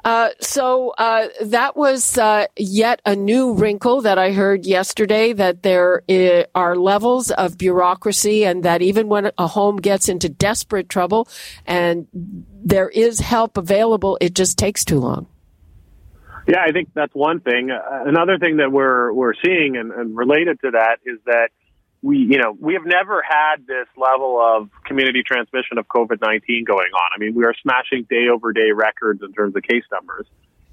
Uh, 0.04 0.30
so 0.40 0.94
uh, 0.98 1.28
that 1.42 1.78
was 1.78 2.18
uh, 2.18 2.48
yet 2.58 3.02
a 3.06 3.16
new 3.16 3.54
wrinkle 3.54 4.02
that 4.02 4.18
I 4.18 4.32
heard 4.32 4.66
yesterday 4.66 5.34
that 5.34 5.62
there 5.62 6.02
are 6.56 6.76
levels 6.76 7.30
of 7.30 7.58
bureaucracy 7.58 8.44
and 8.44 8.64
that 8.64 8.82
even 8.82 9.10
when 9.10 9.32
a 9.38 9.48
home 9.48 9.78
gets 9.78 10.10
into 10.10 10.28
desperate 10.28 10.90
trouble 10.90 11.28
and 11.68 12.08
there 12.14 12.90
is 12.90 13.20
help 13.20 13.58
available, 13.58 14.18
it 14.22 14.34
just 14.34 14.58
takes 14.58 14.84
too 14.84 15.00
long. 15.00 15.28
Yeah, 16.48 16.62
I 16.66 16.72
think 16.72 16.90
that's 16.94 17.14
one 17.14 17.40
thing. 17.40 17.72
Uh, 17.72 18.04
another 18.06 18.38
thing 18.40 18.58
that 18.58 18.72
we're 18.72 19.12
we're 19.14 19.34
seeing 19.44 19.78
and, 19.78 19.92
and 19.92 20.16
related 20.16 20.60
to 20.62 20.72
that 20.72 20.98
is 21.06 21.20
that 21.26 21.50
we, 22.02 22.18
you 22.18 22.40
know, 22.40 22.56
we 22.60 22.74
have 22.74 22.86
never 22.86 23.22
had 23.22 23.68
this 23.68 23.88
level 23.96 24.40
of 24.42 24.70
community 24.86 25.22
transmission 25.26 25.78
of 25.78 25.88
COVID 25.88 26.20
19 26.22 26.64
going 26.66 26.92
on. 26.94 27.10
I 27.16 27.20
mean, 27.20 27.36
we 27.36 27.46
are 27.46 27.54
smashing 27.62 28.08
day 28.10 28.28
over 28.34 28.54
day 28.54 28.72
records 28.74 29.22
in 29.24 29.34
terms 29.34 29.56
of 29.56 29.64
case 29.64 29.84
numbers. 29.92 30.26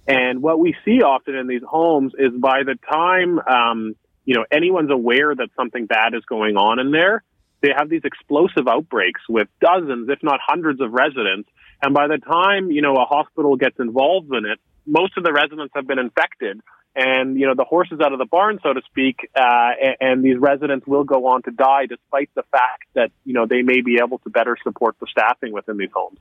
And 0.07 0.41
what 0.41 0.59
we 0.59 0.75
see 0.87 1.03
often 1.03 1.34
in 1.34 1.47
these 1.47 1.62
homes 1.69 2.15
is 2.19 2.33
by 2.33 2.62
the 2.65 2.78
time, 2.91 3.39
um, 3.41 3.95
you 4.25 4.34
know, 4.34 4.47
anyone's 4.51 4.91
aware 4.91 5.34
that 5.34 5.49
something 5.55 5.84
bad 5.84 6.15
is 6.15 6.25
going 6.25 6.57
on 6.57 6.78
in 6.78 6.93
there, 6.93 7.23
they 7.61 7.71
have 7.77 7.91
these 7.91 8.03
explosive 8.05 8.67
outbreaks 8.67 9.21
with 9.28 9.49
dozens, 9.61 10.09
if 10.09 10.23
not 10.23 10.41
hundreds 10.43 10.81
of 10.81 10.93
residents. 10.93 11.49
And 11.83 11.93
by 11.93 12.07
the 12.07 12.17
time, 12.17 12.71
you 12.71 12.81
know, 12.81 12.95
a 12.95 13.05
hospital 13.05 13.57
gets 13.57 13.78
involved 13.78 14.33
in 14.33 14.47
it, 14.47 14.59
most 14.88 15.16
of 15.16 15.25
the 15.25 15.32
residents 15.32 15.72
have 15.75 15.87
been 15.87 15.99
infected 15.99 16.60
and 16.99 17.38
you 17.38 17.47
know 17.47 17.54
the 17.54 17.65
horse 17.65 17.88
is 17.93 18.00
out 18.00 18.12
of 18.12 18.19
the 18.19 18.26
barn, 18.26 18.59
so 18.62 18.72
to 18.72 18.81
speak, 18.87 19.31
uh, 19.37 19.71
and, 19.81 19.97
and, 20.00 20.25
these 20.25 20.37
residents 20.37 20.87
will 20.87 21.04
go 21.04 21.26
on 21.26 21.43
to 21.43 21.50
die, 21.50 21.87
despite 21.87 22.31
the 22.34 22.43
fact 22.50 22.84
that 22.94 23.10
you 23.25 23.34
know 23.34 23.47
they 23.47 23.62
may 23.62 23.81
be 23.81 23.98
able 24.03 24.19
to 24.19 24.31
better 24.31 24.56
support 24.62 24.97
the 25.00 25.06
staffing 25.09 25.53
within 25.53 25.77
these 25.77 25.91
homes. 25.94 26.19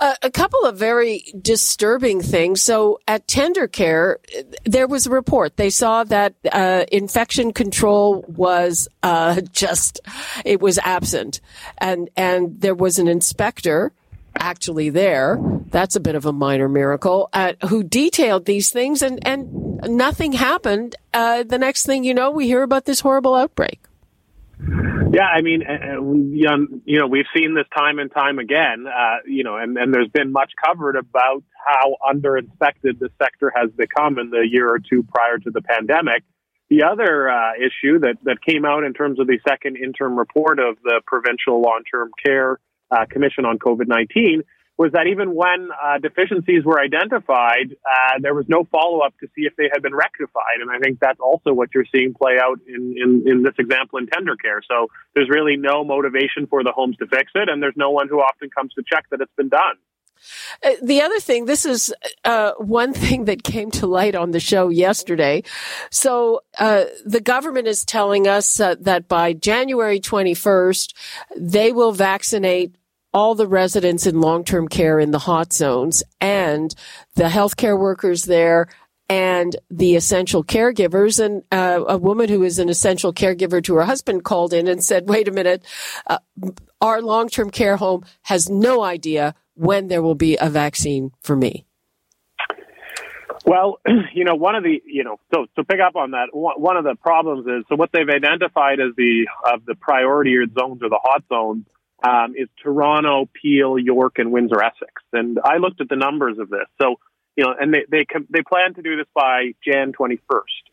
Uh, 0.00 0.14
a 0.22 0.30
couple 0.30 0.64
of 0.64 0.76
very 0.76 1.32
disturbing 1.40 2.20
things. 2.20 2.62
So 2.62 3.00
at 3.06 3.26
Tendercare, 3.26 4.16
there 4.64 4.86
was 4.86 5.06
a 5.06 5.10
report. 5.10 5.56
They 5.56 5.70
saw 5.70 6.04
that 6.04 6.34
uh, 6.50 6.84
infection 6.90 7.52
control 7.52 8.24
was 8.26 8.88
uh, 9.02 9.40
just 9.52 10.00
it 10.44 10.60
was 10.60 10.78
absent, 10.78 11.40
and 11.78 12.10
and 12.16 12.60
there 12.60 12.74
was 12.74 12.98
an 12.98 13.06
inspector 13.06 13.92
actually 14.38 14.90
there. 14.90 15.38
That's 15.70 15.96
a 15.96 16.00
bit 16.00 16.14
of 16.14 16.26
a 16.26 16.32
minor 16.32 16.68
miracle. 16.68 17.28
Uh, 17.32 17.52
who 17.68 17.82
detailed 17.82 18.46
these 18.46 18.70
things, 18.70 19.02
and 19.02 19.26
and 19.26 19.80
nothing 19.84 20.32
happened. 20.32 20.96
Uh, 21.14 21.42
the 21.42 21.58
next 21.58 21.86
thing 21.86 22.04
you 22.04 22.14
know, 22.14 22.30
we 22.30 22.46
hear 22.46 22.62
about 22.62 22.84
this 22.84 23.00
horrible 23.00 23.34
outbreak. 23.34 23.80
Yeah, 25.12 25.26
I 25.26 25.40
mean, 25.40 25.62
uh, 25.62 26.00
you 26.00 26.98
know, 26.98 27.06
we've 27.08 27.26
seen 27.34 27.54
this 27.54 27.66
time 27.76 27.98
and 27.98 28.12
time 28.12 28.38
again. 28.38 28.86
Uh, 28.86 29.16
you 29.26 29.42
know, 29.42 29.56
and, 29.56 29.76
and 29.76 29.92
there's 29.92 30.10
been 30.10 30.30
much 30.30 30.52
covered 30.64 30.96
about 30.96 31.42
how 31.66 31.96
under-inspected 32.08 33.00
the 33.00 33.10
sector 33.20 33.52
has 33.54 33.70
become 33.72 34.18
in 34.18 34.30
the 34.30 34.46
year 34.48 34.68
or 34.68 34.78
two 34.78 35.02
prior 35.02 35.38
to 35.38 35.50
the 35.50 35.62
pandemic. 35.62 36.22
The 36.68 36.84
other 36.84 37.28
uh, 37.28 37.54
issue 37.56 37.98
that, 38.00 38.18
that 38.22 38.40
came 38.40 38.64
out 38.64 38.84
in 38.84 38.92
terms 38.92 39.18
of 39.18 39.26
the 39.26 39.40
second 39.48 39.76
interim 39.76 40.16
report 40.16 40.60
of 40.60 40.76
the 40.84 41.00
provincial 41.04 41.60
long-term 41.60 42.10
care 42.24 42.60
uh, 42.90 43.06
Commission 43.10 43.44
on 43.44 43.58
COVID 43.58 43.86
19 43.86 44.42
was 44.80 44.92
that 44.92 45.06
even 45.08 45.34
when 45.34 45.68
uh, 45.76 45.98
deficiencies 45.98 46.64
were 46.64 46.80
identified, 46.80 47.76
uh, 47.84 48.18
there 48.18 48.34
was 48.34 48.46
no 48.48 48.64
follow 48.72 49.00
up 49.00 49.12
to 49.20 49.26
see 49.36 49.42
if 49.42 49.54
they 49.56 49.68
had 49.70 49.82
been 49.82 49.94
rectified. 49.94 50.62
And 50.62 50.70
I 50.70 50.78
think 50.78 50.98
that's 51.00 51.20
also 51.20 51.52
what 51.52 51.68
you're 51.74 51.84
seeing 51.94 52.14
play 52.14 52.38
out 52.42 52.60
in, 52.66 52.94
in, 52.96 53.22
in, 53.26 53.42
this 53.42 53.52
example 53.58 53.98
in 53.98 54.06
Tendercare. 54.06 54.60
So 54.66 54.88
there's 55.14 55.28
really 55.28 55.58
no 55.58 55.84
motivation 55.84 56.46
for 56.48 56.64
the 56.64 56.72
homes 56.72 56.96
to 56.96 57.06
fix 57.06 57.30
it, 57.34 57.50
and 57.50 57.62
there's 57.62 57.76
no 57.76 57.90
one 57.90 58.08
who 58.08 58.20
often 58.20 58.48
comes 58.48 58.72
to 58.72 58.82
check 58.90 59.04
that 59.10 59.20
it's 59.20 59.34
been 59.36 59.50
done. 59.50 59.76
Uh, 60.64 60.70
the 60.82 61.02
other 61.02 61.20
thing, 61.20 61.44
this 61.44 61.66
is 61.66 61.92
uh, 62.24 62.52
one 62.56 62.94
thing 63.04 63.26
that 63.26 63.42
came 63.42 63.70
to 63.72 63.86
light 63.86 64.14
on 64.14 64.30
the 64.30 64.40
show 64.40 64.70
yesterday. 64.70 65.42
So 65.90 66.40
uh, 66.58 66.84
the 67.04 67.20
government 67.20 67.66
is 67.66 67.84
telling 67.84 68.26
us 68.26 68.56
that 68.56 69.08
by 69.08 69.34
January 69.34 70.00
21st, 70.00 70.94
they 71.36 71.70
will 71.72 71.92
vaccinate 71.92 72.74
all 73.12 73.34
the 73.34 73.46
residents 73.46 74.06
in 74.06 74.20
long-term 74.20 74.68
care 74.68 75.00
in 75.00 75.10
the 75.10 75.18
hot 75.18 75.52
zones 75.52 76.02
and 76.20 76.74
the 77.14 77.24
healthcare 77.24 77.78
workers 77.78 78.24
there 78.24 78.68
and 79.08 79.56
the 79.70 79.96
essential 79.96 80.44
caregivers. 80.44 81.22
And 81.22 81.42
uh, 81.50 81.84
a 81.88 81.98
woman 81.98 82.28
who 82.28 82.42
is 82.44 82.58
an 82.58 82.68
essential 82.68 83.12
caregiver 83.12 83.62
to 83.64 83.74
her 83.74 83.82
husband 83.82 84.24
called 84.24 84.52
in 84.52 84.68
and 84.68 84.84
said, 84.84 85.08
wait 85.08 85.26
a 85.26 85.32
minute, 85.32 85.64
uh, 86.06 86.18
our 86.80 87.02
long-term 87.02 87.50
care 87.50 87.76
home 87.76 88.04
has 88.22 88.48
no 88.48 88.82
idea 88.82 89.34
when 89.54 89.88
there 89.88 90.02
will 90.02 90.14
be 90.14 90.36
a 90.40 90.48
vaccine 90.48 91.10
for 91.22 91.36
me. 91.36 91.66
Well, 93.44 93.80
you 94.14 94.24
know, 94.24 94.36
one 94.36 94.54
of 94.54 94.62
the, 94.62 94.80
you 94.84 95.02
know, 95.02 95.18
so 95.34 95.46
to 95.56 95.64
pick 95.64 95.80
up 95.80 95.96
on 95.96 96.12
that, 96.12 96.28
one 96.32 96.76
of 96.76 96.84
the 96.84 96.94
problems 96.94 97.46
is 97.46 97.64
so 97.68 97.74
what 97.74 97.90
they've 97.92 98.08
identified 98.08 98.80
as 98.80 98.94
the 98.96 99.26
of 99.52 99.64
the 99.64 99.74
priority 99.74 100.36
or 100.36 100.46
zones 100.46 100.82
or 100.82 100.88
the 100.88 101.00
hot 101.02 101.24
zones 101.28 101.64
um, 102.02 102.34
is 102.36 102.48
Toronto, 102.62 103.28
Peel, 103.40 103.78
York, 103.78 104.18
and 104.18 104.32
Windsor 104.32 104.62
Essex. 104.62 105.02
And 105.12 105.38
I 105.44 105.56
looked 105.58 105.80
at 105.80 105.88
the 105.88 105.96
numbers 105.96 106.38
of 106.38 106.48
this. 106.48 106.66
So, 106.80 106.96
you 107.36 107.44
know, 107.44 107.54
and 107.58 107.72
they 107.72 107.84
they 107.90 108.06
they 108.30 108.42
plan 108.42 108.74
to 108.74 108.82
do 108.82 108.96
this 108.96 109.06
by 109.14 109.52
Jan 109.64 109.92
21st. 109.92 110.18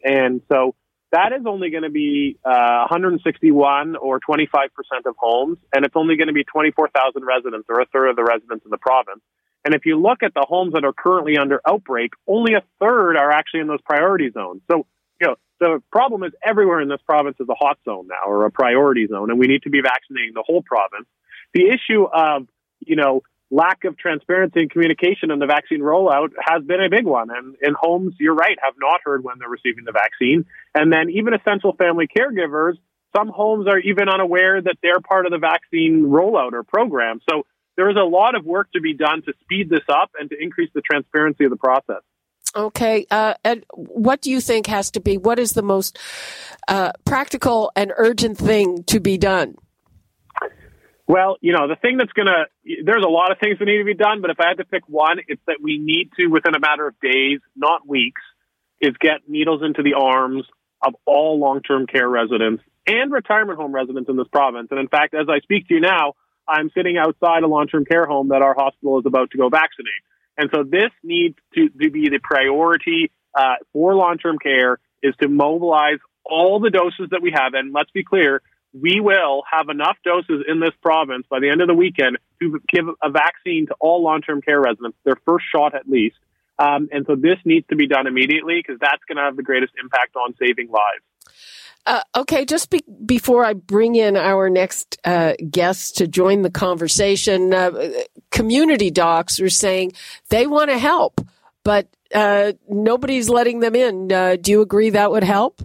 And 0.04 0.42
so 0.52 0.76
that 1.12 1.32
is 1.34 1.46
only 1.46 1.70
going 1.70 1.84
to 1.84 1.90
be 1.90 2.38
uh, 2.44 2.88
161 2.90 3.96
or 3.96 4.20
25 4.20 4.70
percent 4.74 5.06
of 5.06 5.16
homes, 5.18 5.58
and 5.74 5.86
it's 5.86 5.96
only 5.96 6.18
going 6.18 6.28
to 6.28 6.34
be 6.34 6.44
24,000 6.44 7.24
residents 7.24 7.68
or 7.70 7.82
a 7.82 7.86
third 7.86 8.10
of 8.10 8.16
the 8.16 8.24
residents 8.24 8.66
in 8.66 8.72
the 8.72 8.78
province. 8.78 9.22
And 9.64 9.74
if 9.76 9.86
you 9.86 10.00
look 10.00 10.24
at 10.24 10.34
the 10.34 10.46
homes 10.48 10.74
that 10.74 10.86
are 10.86 10.94
currently 10.94 11.38
under 11.38 11.62
outbreak, 11.68 12.12
only 12.26 12.54
a 12.54 12.64
third 12.80 13.18
are 13.18 13.32
actually 13.32 13.62
in 13.62 13.68
those 13.68 13.82
priority 13.82 14.32
zones. 14.32 14.62
So, 14.72 14.86
you 15.20 15.28
know, 15.28 15.36
the 15.60 15.82
problem 15.92 16.24
is 16.24 16.32
everywhere 16.44 16.80
in 16.82 16.90
this 16.90 17.02
province 17.06 17.36
is 17.40 17.48
a 17.50 17.56
hot 17.56 17.78
zone 17.84 18.08
now 18.08 18.30
or 18.30 18.46
a 18.46 18.52
priority 18.52 19.08
zone, 19.08 19.30
and 19.30 19.40
we 19.40 19.48
need 19.48 19.64
to 19.64 19.70
be 19.70 19.82
vaccinating 19.82 20.34
the 20.34 20.44
whole 20.46 20.62
province. 20.62 21.08
The 21.54 21.70
issue 21.70 22.04
of, 22.04 22.48
you 22.80 22.96
know, 22.96 23.22
lack 23.50 23.86
of 23.86 23.98
transparency 23.98 24.60
and 24.60 24.70
communication 24.70 25.32
in 25.32 25.40
the 25.40 25.46
vaccine 25.46 25.80
rollout 25.80 26.30
has 26.40 26.64
been 26.64 26.82
a 26.84 26.90
big 26.90 27.06
one. 27.06 27.30
And 27.30 27.56
in 27.62 27.74
homes, 27.80 28.16
you're 28.20 28.36
right, 28.36 28.58
have 28.62 28.74
not 28.78 29.00
heard 29.04 29.24
when 29.24 29.36
they're 29.40 29.50
receiving 29.50 29.86
the 29.86 29.94
vaccine. 29.94 30.46
And 30.76 30.92
then 30.92 31.10
even 31.10 31.34
essential 31.34 31.74
family 31.74 32.08
caregivers, 32.08 32.74
some 33.16 33.30
homes 33.30 33.68
are 33.68 33.80
even 33.80 34.10
unaware 34.10 34.62
that 34.62 34.76
they're 34.84 35.00
part 35.00 35.26
of 35.26 35.32
the 35.32 35.38
vaccine 35.38 36.04
rollout 36.08 36.54
or 36.54 36.64
program. 36.64 37.22
So 37.30 37.44
there 37.78 37.90
is 37.90 37.96
a 37.96 38.04
lot 38.04 38.36
of 38.36 38.44
work 38.44 38.72
to 38.74 38.82
be 38.82 38.94
done 38.94 39.22
to 39.24 39.34
speed 39.42 39.70
this 39.70 39.86
up 39.88 40.12
and 40.20 40.30
to 40.30 40.36
increase 40.38 40.70
the 40.74 40.82
transparency 40.82 41.46
of 41.46 41.52
the 41.52 41.58
process. 41.58 42.02
Okay. 42.56 43.06
Uh, 43.10 43.36
and 43.44 43.64
what 43.76 44.22
do 44.22 44.32
you 44.32 44.42
think 44.42 44.68
has 44.68 44.92
to 44.92 45.00
be, 45.00 45.18
what 45.18 45.40
is 45.40 45.54
the 45.54 45.62
most 45.62 45.98
uh, 46.68 46.92
practical 47.06 47.72
and 47.76 47.94
urgent 47.96 48.38
thing 48.38 48.84
to 48.86 49.00
be 49.00 49.18
done? 49.18 49.56
Well, 51.08 51.38
you 51.40 51.54
know, 51.54 51.70
the 51.70 51.78
thing 51.78 51.98
that's 51.98 52.12
going 52.12 52.28
to, 52.28 52.46
there's 52.84 53.04
a 53.04 53.10
lot 53.10 53.32
of 53.32 53.40
things 53.40 53.60
that 53.60 53.66
need 53.66 53.78
to 53.78 53.86
be 53.86 53.94
done, 53.94 54.22
but 54.22 54.30
if 54.30 54.40
I 54.42 54.50
had 54.50 54.58
to 54.58 54.66
pick 54.66 54.84
one, 54.88 55.20
it's 55.28 55.42
that 55.48 55.58
we 55.62 55.78
need 55.78 56.12
to, 56.18 56.28
within 56.28 56.54
a 56.54 56.60
matter 56.60 56.86
of 56.86 57.00
days, 57.00 57.40
not 57.56 57.88
weeks, 57.88 58.22
is 58.82 58.92
get 59.00 59.28
needles 59.28 59.62
into 59.64 59.84
the 59.84 59.94
arms 59.94 60.44
of 60.86 60.96
all 61.06 61.40
long-term 61.40 61.88
care 61.88 62.08
residents 62.08 62.62
and 62.86 63.12
retirement 63.12 63.58
home 63.58 63.74
residents 63.74 64.10
in 64.10 64.18
this 64.18 64.28
province. 64.32 64.68
And 64.70 64.80
in 64.80 64.90
fact, 64.90 65.14
as 65.14 65.28
I 65.30 65.40
speak 65.40 65.70
to 65.70 65.76
you 65.76 65.80
now, 65.80 66.14
I'm 66.48 66.70
sitting 66.76 66.98
outside 66.98 67.44
a 67.44 67.48
long-term 67.48 67.86
care 67.86 68.06
home 68.06 68.30
that 68.30 68.42
our 68.42 68.54
hospital 68.54 69.00
is 69.00 69.06
about 69.06 69.32
to 69.32 69.38
go 69.38 69.50
vaccinate. 69.50 70.04
And 70.38 70.50
so 70.54 70.64
this 70.64 70.92
needs 71.04 71.36
to, 71.56 71.70
to 71.70 71.90
be 71.90 72.10
the 72.10 72.20
priority 72.22 73.12
uh, 73.34 73.56
for 73.74 73.96
long-term 73.96 74.40
care 74.40 74.78
is 75.02 75.16
to 75.22 75.28
mobilize 75.28 76.00
all 76.24 76.60
the 76.60 76.70
doses 76.70 77.10
that 77.12 77.22
we 77.22 77.32
have. 77.32 77.54
And 77.54 77.74
let's 77.74 77.92
be 77.92 78.04
clear, 78.04 78.42
we 78.82 79.00
will 79.00 79.44
have 79.52 79.70
enough 79.70 79.98
doses 80.04 80.44
in 80.48 80.60
this 80.60 80.74
province 80.82 81.26
by 81.30 81.40
the 81.40 81.50
end 81.50 81.62
of 81.62 81.68
the 81.68 81.74
weekend 81.74 82.18
to 82.42 82.60
give 82.68 82.86
a 83.02 83.10
vaccine 83.10 83.68
to 83.68 83.76
all 83.80 84.04
long-term 84.04 84.42
care 84.42 84.60
residents, 84.60 84.98
their 85.04 85.18
first 85.26 85.46
shot 85.52 85.76
at 85.76 85.88
least. 85.88 86.18
Um, 86.60 86.90
and 86.92 87.06
so 87.06 87.16
this 87.16 87.38
needs 87.46 87.68
to 87.68 87.76
be 87.76 87.88
done 87.88 88.08
immediately 88.08 88.60
because 88.60 88.80
that's 88.80 89.04
going 89.08 89.18
to 89.18 89.24
have 89.24 89.36
the 89.36 89.44
greatest 89.44 89.74
impact 89.82 90.16
on 90.16 90.34
saving 90.40 90.70
lives. 90.70 91.04
Uh, 91.86 92.02
okay, 92.16 92.44
just 92.44 92.70
be- 92.70 92.84
before 93.06 93.46
I 93.46 93.54
bring 93.54 93.96
in 93.96 94.18
our 94.18 94.50
next 94.50 94.98
uh, 95.06 95.34
guest 95.50 95.98
to 95.98 96.08
join 96.08 96.42
the 96.42 96.50
conversation, 96.50 97.54
uh, 97.54 97.72
community 98.30 98.92
docs 98.92 99.40
are 99.40 99.50
saying 99.50 99.94
they 100.30 100.48
want 100.48 100.70
to 100.70 100.78
help, 100.78 101.22
but 101.64 101.88
uh, 102.14 102.54
nobody's 102.68 103.30
letting 103.30 103.62
them 103.62 103.76
in. 103.76 104.12
Uh, 104.12 104.36
do 104.36 104.52
you 104.52 104.62
agree 104.62 104.90
that 104.90 105.12
would 105.12 105.24
help? 105.24 105.62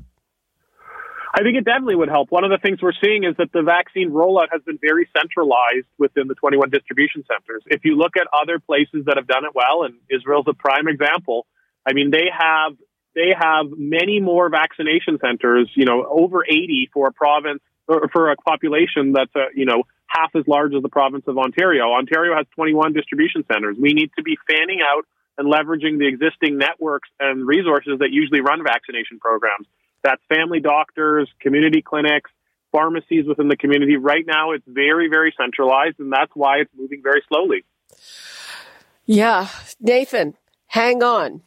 I 1.34 1.42
think 1.42 1.56
it 1.56 1.64
definitely 1.64 1.96
would 1.96 2.10
help. 2.10 2.30
One 2.30 2.44
of 2.44 2.50
the 2.50 2.58
things 2.58 2.82
we're 2.82 2.92
seeing 3.02 3.24
is 3.24 3.34
that 3.38 3.52
the 3.52 3.62
vaccine 3.62 4.10
rollout 4.10 4.48
has 4.52 4.60
been 4.62 4.78
very 4.78 5.08
centralized 5.16 5.86
within 5.96 6.28
the 6.28 6.34
21 6.34 6.68
distribution 6.68 7.24
centers. 7.26 7.62
If 7.66 7.86
you 7.86 7.96
look 7.96 8.18
at 8.18 8.26
other 8.38 8.58
places 8.58 9.06
that 9.06 9.16
have 9.16 9.26
done 9.26 9.46
it 9.46 9.52
well, 9.54 9.84
and 9.84 9.94
Israel's 10.10 10.44
a 10.46 10.52
prime 10.52 10.88
example, 10.88 11.46
I 11.86 11.94
mean, 11.94 12.10
they 12.10 12.28
have 12.30 12.72
they 13.14 13.34
have 13.38 13.66
many 13.76 14.20
more 14.20 14.48
vaccination 14.48 15.18
centers, 15.20 15.70
you 15.74 15.84
know, 15.84 16.06
over 16.08 16.44
80 16.44 16.90
for 16.92 17.08
a 17.08 17.12
province 17.12 17.60
or 17.86 18.08
for 18.08 18.30
a 18.30 18.36
population 18.36 19.12
that's, 19.12 19.34
uh, 19.34 19.48
you 19.54 19.66
know, 19.66 19.84
half 20.06 20.30
as 20.34 20.44
large 20.46 20.74
as 20.74 20.82
the 20.82 20.88
province 20.88 21.24
of 21.26 21.36
Ontario. 21.38 21.92
Ontario 21.92 22.34
has 22.36 22.46
21 22.54 22.92
distribution 22.92 23.44
centers. 23.52 23.76
We 23.78 23.92
need 23.92 24.10
to 24.16 24.22
be 24.22 24.38
fanning 24.48 24.80
out 24.82 25.04
and 25.36 25.52
leveraging 25.52 25.98
the 25.98 26.06
existing 26.06 26.58
networks 26.58 27.08
and 27.18 27.46
resources 27.46 27.98
that 28.00 28.10
usually 28.10 28.40
run 28.40 28.62
vaccination 28.62 29.18
programs. 29.18 29.66
That's 30.02 30.22
family 30.28 30.60
doctors, 30.60 31.30
community 31.40 31.82
clinics, 31.82 32.30
pharmacies 32.72 33.26
within 33.26 33.48
the 33.48 33.56
community. 33.56 33.96
Right 33.96 34.24
now, 34.26 34.52
it's 34.52 34.64
very, 34.66 35.08
very 35.08 35.34
centralized, 35.38 36.00
and 36.00 36.12
that's 36.12 36.32
why 36.34 36.58
it's 36.58 36.70
moving 36.76 37.02
very 37.02 37.22
slowly. 37.28 37.64
Yeah. 39.04 39.48
Nathan, 39.80 40.34
hang 40.66 41.02
on. 41.02 41.42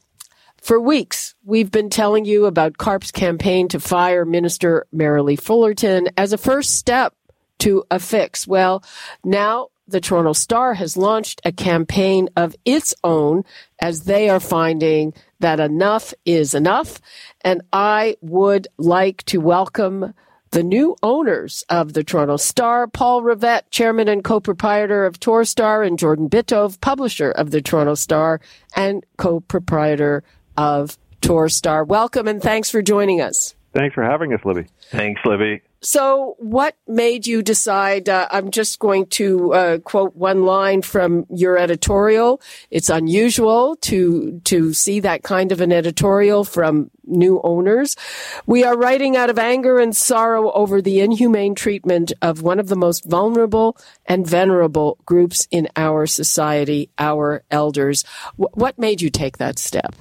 For 0.62 0.80
weeks, 0.80 1.36
we've 1.44 1.70
been 1.70 1.90
telling 1.90 2.26
you 2.26 2.46
about 2.46 2.78
CARP's 2.78 3.12
campaign 3.12 3.68
to 3.68 3.80
fire 3.80 4.26
Minister 4.26 4.88
Merrilee 4.94 5.40
Fullerton 5.40 6.10
as 6.18 6.34
a 6.34 6.38
first 6.38 6.76
step 6.76 7.14
to 7.60 7.84
a 7.92 8.00
fix. 8.00 8.48
Well, 8.48 8.84
now 9.24 9.68
the 9.88 10.02
Toronto 10.02 10.34
Star 10.34 10.74
has 10.74 10.98
launched 10.98 11.42
a 11.46 11.52
campaign 11.52 12.30
of 12.36 12.56
its 12.66 12.94
own 13.04 13.44
as 13.80 14.04
they 14.04 14.30
are 14.30 14.40
finding 14.40 15.14
that 15.40 15.60
enough 15.60 16.14
is 16.26 16.54
enough. 16.54 17.00
And 17.42 17.62
I 17.72 18.18
would 18.22 18.68
like 18.78 19.24
to 19.26 19.40
welcome 19.40 20.14
the 20.52 20.64
new 20.64 20.96
owners 21.04 21.64
of 21.70 21.94
the 21.94 22.04
Toronto 22.04 22.38
Star, 22.38 22.88
Paul 22.88 23.22
Rivett, 23.22 23.64
chairman 23.72 24.08
and 24.08 24.24
co-proprietor 24.24 25.06
of 25.06 25.20
Torstar, 25.20 25.86
and 25.86 26.00
Jordan 26.00 26.30
Bitove, 26.30 26.80
publisher 26.80 27.30
of 27.32 27.52
the 27.52 27.62
Toronto 27.62 27.96
Star 27.96 28.40
and 28.76 29.06
co-proprietor 29.18 30.24
of 30.56 30.98
Torstar. 31.22 31.86
Welcome 31.86 32.28
and 32.28 32.42
thanks 32.42 32.70
for 32.70 32.82
joining 32.82 33.20
us. 33.20 33.54
Thanks 33.76 33.94
for 33.94 34.04
having 34.04 34.34
us, 34.34 34.40
Libby. 34.46 34.68
Thanks, 34.90 35.20
Libby. 35.26 35.62
So, 35.82 36.36
what 36.40 36.78
made 36.88 37.28
you 37.28 37.44
decide? 37.44 38.08
Uh, 38.08 38.26
I'm 38.32 38.50
just 38.50 38.80
going 38.80 39.08
to 39.08 39.54
uh, 39.54 39.78
quote 39.80 40.16
one 40.16 40.46
line 40.46 40.82
from 40.82 41.26
your 41.30 41.58
editorial. 41.58 42.42
It's 42.72 42.90
unusual 42.90 43.76
to 43.82 44.40
to 44.46 44.72
see 44.72 45.02
that 45.02 45.24
kind 45.24 45.52
of 45.52 45.60
an 45.60 45.74
editorial 45.74 46.46
from 46.46 46.90
new 47.04 47.42
owners. 47.44 47.98
We 48.46 48.64
are 48.64 48.78
writing 48.78 49.18
out 49.18 49.30
of 49.30 49.38
anger 49.38 49.78
and 49.78 49.94
sorrow 49.94 50.52
over 50.54 50.82
the 50.82 51.02
inhumane 51.02 51.54
treatment 51.54 52.14
of 52.22 52.42
one 52.42 52.60
of 52.60 52.70
the 52.70 52.78
most 52.78 53.04
vulnerable 53.04 53.78
and 54.06 54.26
venerable 54.26 54.98
groups 55.06 55.50
in 55.52 55.68
our 55.76 56.08
society, 56.08 56.90
our 56.98 57.44
elders. 57.52 58.06
W- 58.38 58.50
what 58.54 58.80
made 58.80 59.02
you 59.02 59.10
take 59.10 59.38
that 59.38 59.60
step? 59.60 59.96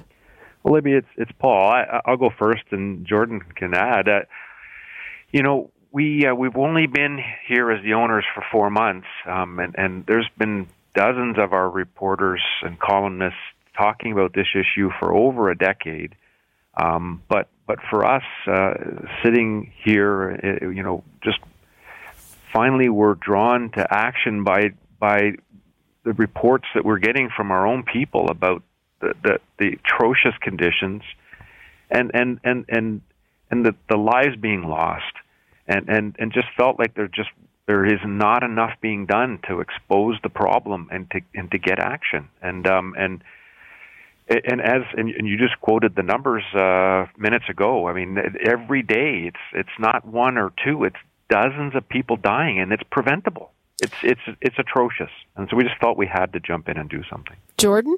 Well, 0.65 0.73
Libby, 0.73 0.93
it's 0.93 1.07
it's 1.15 1.31
Paul. 1.37 1.69
I, 1.69 2.01
will 2.07 2.17
go 2.17 2.31
first, 2.39 2.63
and 2.71 3.05
Jordan 3.05 3.39
can 3.55 3.75
add. 3.75 4.09
Uh, 4.09 4.21
you 5.31 5.43
know, 5.43 5.69
we 5.91 6.25
uh, 6.25 6.33
we've 6.33 6.57
only 6.57 6.87
been 6.87 7.19
here 7.47 7.69
as 7.69 7.83
the 7.83 7.93
owners 7.93 8.25
for 8.33 8.43
four 8.51 8.71
months, 8.71 9.05
um, 9.27 9.59
and 9.59 9.75
and 9.77 10.05
there's 10.07 10.27
been 10.39 10.65
dozens 10.95 11.37
of 11.37 11.53
our 11.53 11.69
reporters 11.69 12.41
and 12.63 12.79
columnists 12.79 13.37
talking 13.77 14.11
about 14.11 14.33
this 14.33 14.47
issue 14.55 14.89
for 14.99 15.13
over 15.13 15.51
a 15.51 15.55
decade. 15.55 16.15
Um, 16.75 17.21
but 17.29 17.47
but 17.67 17.77
for 17.91 18.03
us, 18.03 18.23
uh, 18.47 18.73
sitting 19.23 19.71
here, 19.83 20.59
uh, 20.63 20.69
you 20.69 20.81
know, 20.81 21.03
just 21.23 21.37
finally 22.51 22.89
we're 22.89 23.13
drawn 23.13 23.69
to 23.73 23.85
action 23.87 24.43
by 24.43 24.71
by 24.99 25.33
the 26.05 26.13
reports 26.13 26.65
that 26.73 26.83
we're 26.83 26.97
getting 26.97 27.29
from 27.37 27.51
our 27.51 27.67
own 27.67 27.83
people 27.83 28.29
about 28.29 28.63
the 29.05 29.13
the, 29.23 29.39
the 29.59 29.77
atrocious 29.83 30.37
conditions, 30.41 31.03
and 31.89 32.11
and 32.13 32.39
and 32.43 32.65
and 32.69 33.01
and 33.51 33.65
the, 33.65 33.75
the 33.89 33.97
lives 33.97 34.35
being 34.41 34.63
lost 34.63 35.13
and 35.67 35.89
and 35.89 36.15
and 36.19 36.31
just 36.33 36.47
felt 36.57 36.79
like 36.79 36.95
there 36.95 37.07
just 37.07 37.29
there 37.67 37.85
is 37.85 37.99
not 38.05 38.43
enough 38.43 38.71
being 38.81 39.05
done 39.05 39.39
to 39.47 39.59
expose 39.59 40.17
the 40.23 40.29
problem 40.29 40.89
and 40.91 41.09
to 41.11 41.21
and 41.33 41.49
to 41.51 41.57
get 41.57 41.79
action. 41.79 42.29
And 42.41 42.67
um 42.67 42.93
and 42.97 43.23
and 44.29 44.61
as 44.61 44.83
and 44.95 45.09
you 45.09 45.37
just 45.37 45.59
quoted 45.61 45.95
the 45.95 46.03
numbers 46.03 46.43
uh 46.53 47.07
minutes 47.17 47.45
ago. 47.49 47.87
I 47.87 47.93
mean 47.93 48.17
every 48.45 48.83
day 48.83 49.23
it's 49.27 49.43
it's 49.53 49.77
not 49.79 50.05
one 50.05 50.37
or 50.37 50.51
two 50.63 50.83
it's 50.83 50.97
dozens 51.29 51.75
of 51.75 51.87
people 51.89 52.17
dying 52.17 52.59
and 52.59 52.71
it's 52.71 52.83
preventable. 52.91 53.51
It's 53.81 53.95
it's 54.03 54.21
it's 54.41 54.59
atrocious. 54.59 55.11
And 55.35 55.47
so 55.49 55.55
we 55.55 55.63
just 55.63 55.79
thought 55.81 55.97
we 55.97 56.07
had 56.07 56.33
to 56.33 56.39
jump 56.39 56.69
in 56.69 56.77
and 56.77 56.89
do 56.89 57.03
something. 57.09 57.37
Jordan 57.57 57.97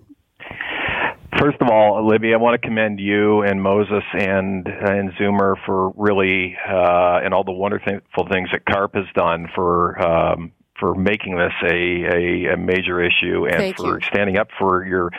First 1.36 1.58
of 1.62 1.70
all, 1.70 2.08
Libby, 2.08 2.34
I 2.34 2.38
want 2.38 2.60
to 2.60 2.66
commend 2.66 3.00
you 3.00 3.42
and 3.42 3.62
Moses 3.62 4.04
and 4.14 4.66
and 4.68 5.12
Zoomer 5.14 5.56
for 5.66 5.92
really 5.96 6.56
uh, 6.68 7.20
and 7.24 7.34
all 7.34 7.44
the 7.44 7.52
wonderful 7.52 8.28
things 8.32 8.50
that 8.54 8.66
CARP 8.66 8.96
has 8.96 9.06
done 9.14 9.48
for 9.54 10.02
um, 10.02 10.54
for 10.80 10.96
making 10.96 11.38
this 11.38 11.54
a, 11.64 11.74
a, 11.74 12.54
a 12.54 12.58
major 12.58 13.02
issue 13.02 13.46
and 13.46 13.58
Thank 13.58 13.78
for 13.78 14.00
you. 14.00 14.06
standing 14.06 14.38
up 14.38 14.50
for 14.58 14.86
your 14.86 15.12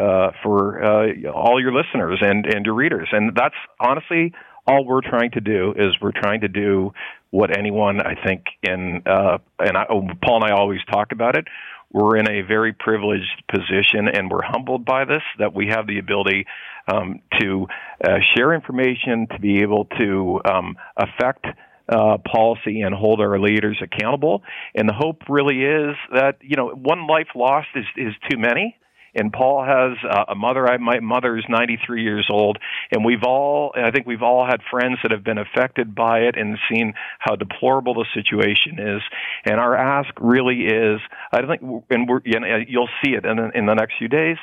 uh, 0.00 0.30
for 0.42 0.84
uh, 0.84 1.30
all 1.32 1.60
your 1.60 1.72
listeners 1.72 2.20
and 2.22 2.46
and 2.46 2.64
your 2.64 2.74
readers. 2.74 3.08
And 3.10 3.34
that's 3.34 3.56
honestly 3.80 4.32
all 4.66 4.84
we're 4.84 5.00
trying 5.00 5.30
to 5.32 5.40
do 5.40 5.74
is 5.76 5.94
we're 6.00 6.12
trying 6.12 6.40
to 6.40 6.48
do 6.48 6.92
what 7.30 7.56
anyone 7.56 8.00
I 8.00 8.14
think 8.14 8.44
in 8.62 9.02
uh, 9.04 9.38
and 9.58 9.76
I, 9.76 9.84
Paul 9.86 10.42
and 10.42 10.44
I 10.44 10.54
always 10.54 10.80
talk 10.90 11.12
about 11.12 11.36
it 11.36 11.46
we're 11.92 12.16
in 12.16 12.28
a 12.28 12.42
very 12.42 12.72
privileged 12.72 13.42
position 13.50 14.08
and 14.12 14.30
we're 14.30 14.42
humbled 14.42 14.84
by 14.84 15.04
this 15.04 15.22
that 15.38 15.54
we 15.54 15.68
have 15.68 15.86
the 15.86 15.98
ability 15.98 16.46
um, 16.92 17.20
to 17.40 17.66
uh, 18.04 18.18
share 18.34 18.52
information, 18.52 19.26
to 19.30 19.38
be 19.40 19.62
able 19.62 19.86
to 19.98 20.40
um, 20.44 20.76
affect 20.96 21.46
uh, 21.88 22.18
policy 22.18 22.80
and 22.80 22.94
hold 22.94 23.20
our 23.20 23.38
leaders 23.38 23.80
accountable. 23.82 24.42
And 24.74 24.88
the 24.88 24.92
hope 24.92 25.22
really 25.28 25.62
is 25.62 25.96
that, 26.12 26.38
you 26.40 26.56
know, 26.56 26.68
one 26.70 27.06
life 27.06 27.28
lost 27.34 27.68
is, 27.74 27.84
is 27.96 28.12
too 28.28 28.38
many 28.38 28.76
and 29.16 29.32
Paul 29.32 29.64
has 29.64 29.96
uh, 30.08 30.24
a 30.28 30.34
mother. 30.34 30.68
I, 30.68 30.76
my 30.76 31.00
mother 31.00 31.36
is 31.36 31.44
93 31.48 32.02
years 32.02 32.28
old, 32.30 32.58
and 32.92 33.04
we've 33.04 33.24
all, 33.24 33.72
I 33.74 33.90
think 33.90 34.06
we've 34.06 34.22
all 34.22 34.46
had 34.46 34.60
friends 34.70 34.98
that 35.02 35.10
have 35.10 35.24
been 35.24 35.38
affected 35.38 35.94
by 35.94 36.20
it 36.20 36.36
and 36.36 36.58
seen 36.70 36.92
how 37.18 37.34
deplorable 37.34 37.94
the 37.94 38.06
situation 38.14 38.78
is. 38.78 39.02
And 39.44 39.58
our 39.58 39.74
ask 39.74 40.10
really 40.20 40.66
is, 40.66 41.00
I 41.32 41.40
think, 41.46 41.62
and 41.90 42.08
we're, 42.08 42.20
you'll 42.24 42.90
see 43.02 43.12
it 43.12 43.24
in, 43.24 43.38
in 43.54 43.66
the 43.66 43.74
next 43.74 43.94
few 43.98 44.08
days. 44.08 44.36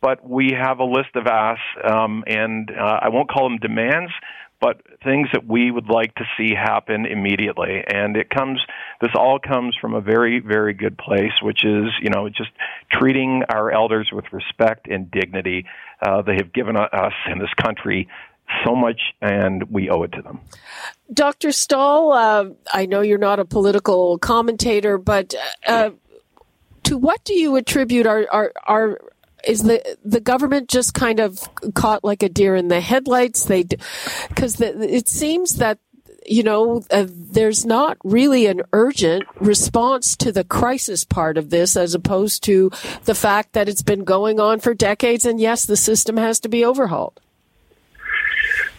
But 0.00 0.28
we 0.28 0.52
have 0.52 0.80
a 0.80 0.84
list 0.84 1.14
of 1.14 1.26
asks, 1.26 1.62
um, 1.82 2.24
and 2.26 2.70
uh, 2.70 2.98
I 3.00 3.08
won't 3.08 3.30
call 3.30 3.48
them 3.48 3.58
demands, 3.58 4.12
but 4.64 4.80
things 5.04 5.28
that 5.34 5.46
we 5.46 5.70
would 5.70 5.90
like 5.90 6.14
to 6.14 6.24
see 6.38 6.54
happen 6.54 7.04
immediately. 7.04 7.84
And 7.86 8.16
it 8.16 8.30
comes, 8.30 8.58
this 9.02 9.10
all 9.14 9.38
comes 9.38 9.76
from 9.78 9.92
a 9.92 10.00
very, 10.00 10.40
very 10.40 10.72
good 10.72 10.96
place, 10.96 11.32
which 11.42 11.66
is, 11.66 11.88
you 12.00 12.08
know, 12.08 12.30
just 12.30 12.48
treating 12.90 13.42
our 13.50 13.70
elders 13.70 14.08
with 14.10 14.24
respect 14.32 14.88
and 14.88 15.10
dignity. 15.10 15.66
Uh, 16.00 16.22
they 16.22 16.36
have 16.36 16.50
given 16.54 16.78
us 16.78 17.12
in 17.30 17.40
this 17.40 17.52
country 17.62 18.08
so 18.64 18.74
much, 18.74 19.02
and 19.20 19.64
we 19.70 19.90
owe 19.90 20.02
it 20.04 20.12
to 20.12 20.22
them. 20.22 20.40
Dr. 21.12 21.52
Stall, 21.52 22.12
uh, 22.12 22.46
I 22.72 22.86
know 22.86 23.02
you're 23.02 23.18
not 23.18 23.38
a 23.38 23.44
political 23.44 24.16
commentator, 24.16 24.96
but 24.96 25.34
uh, 25.66 25.90
to 26.84 26.96
what 26.96 27.22
do 27.24 27.34
you 27.34 27.56
attribute 27.56 28.06
our, 28.06 28.26
our, 28.30 28.52
our 28.64 28.98
is 29.46 29.62
the 29.62 29.98
the 30.04 30.20
government 30.20 30.68
just 30.68 30.94
kind 30.94 31.20
of 31.20 31.38
caught 31.74 32.04
like 32.04 32.22
a 32.22 32.28
deer 32.28 32.56
in 32.56 32.68
the 32.68 32.80
headlights? 32.80 33.44
They 33.44 33.64
because 34.28 34.56
the, 34.56 34.80
it 34.82 35.08
seems 35.08 35.56
that 35.56 35.78
you 36.26 36.42
know 36.42 36.82
uh, 36.90 37.06
there's 37.08 37.64
not 37.64 37.98
really 38.04 38.46
an 38.46 38.62
urgent 38.72 39.24
response 39.40 40.16
to 40.16 40.32
the 40.32 40.44
crisis 40.44 41.04
part 41.04 41.38
of 41.38 41.50
this, 41.50 41.76
as 41.76 41.94
opposed 41.94 42.42
to 42.44 42.70
the 43.04 43.14
fact 43.14 43.52
that 43.52 43.68
it's 43.68 43.82
been 43.82 44.04
going 44.04 44.40
on 44.40 44.60
for 44.60 44.74
decades, 44.74 45.24
and 45.24 45.40
yes, 45.40 45.66
the 45.66 45.76
system 45.76 46.16
has 46.16 46.40
to 46.40 46.48
be 46.48 46.64
overhauled. 46.64 47.20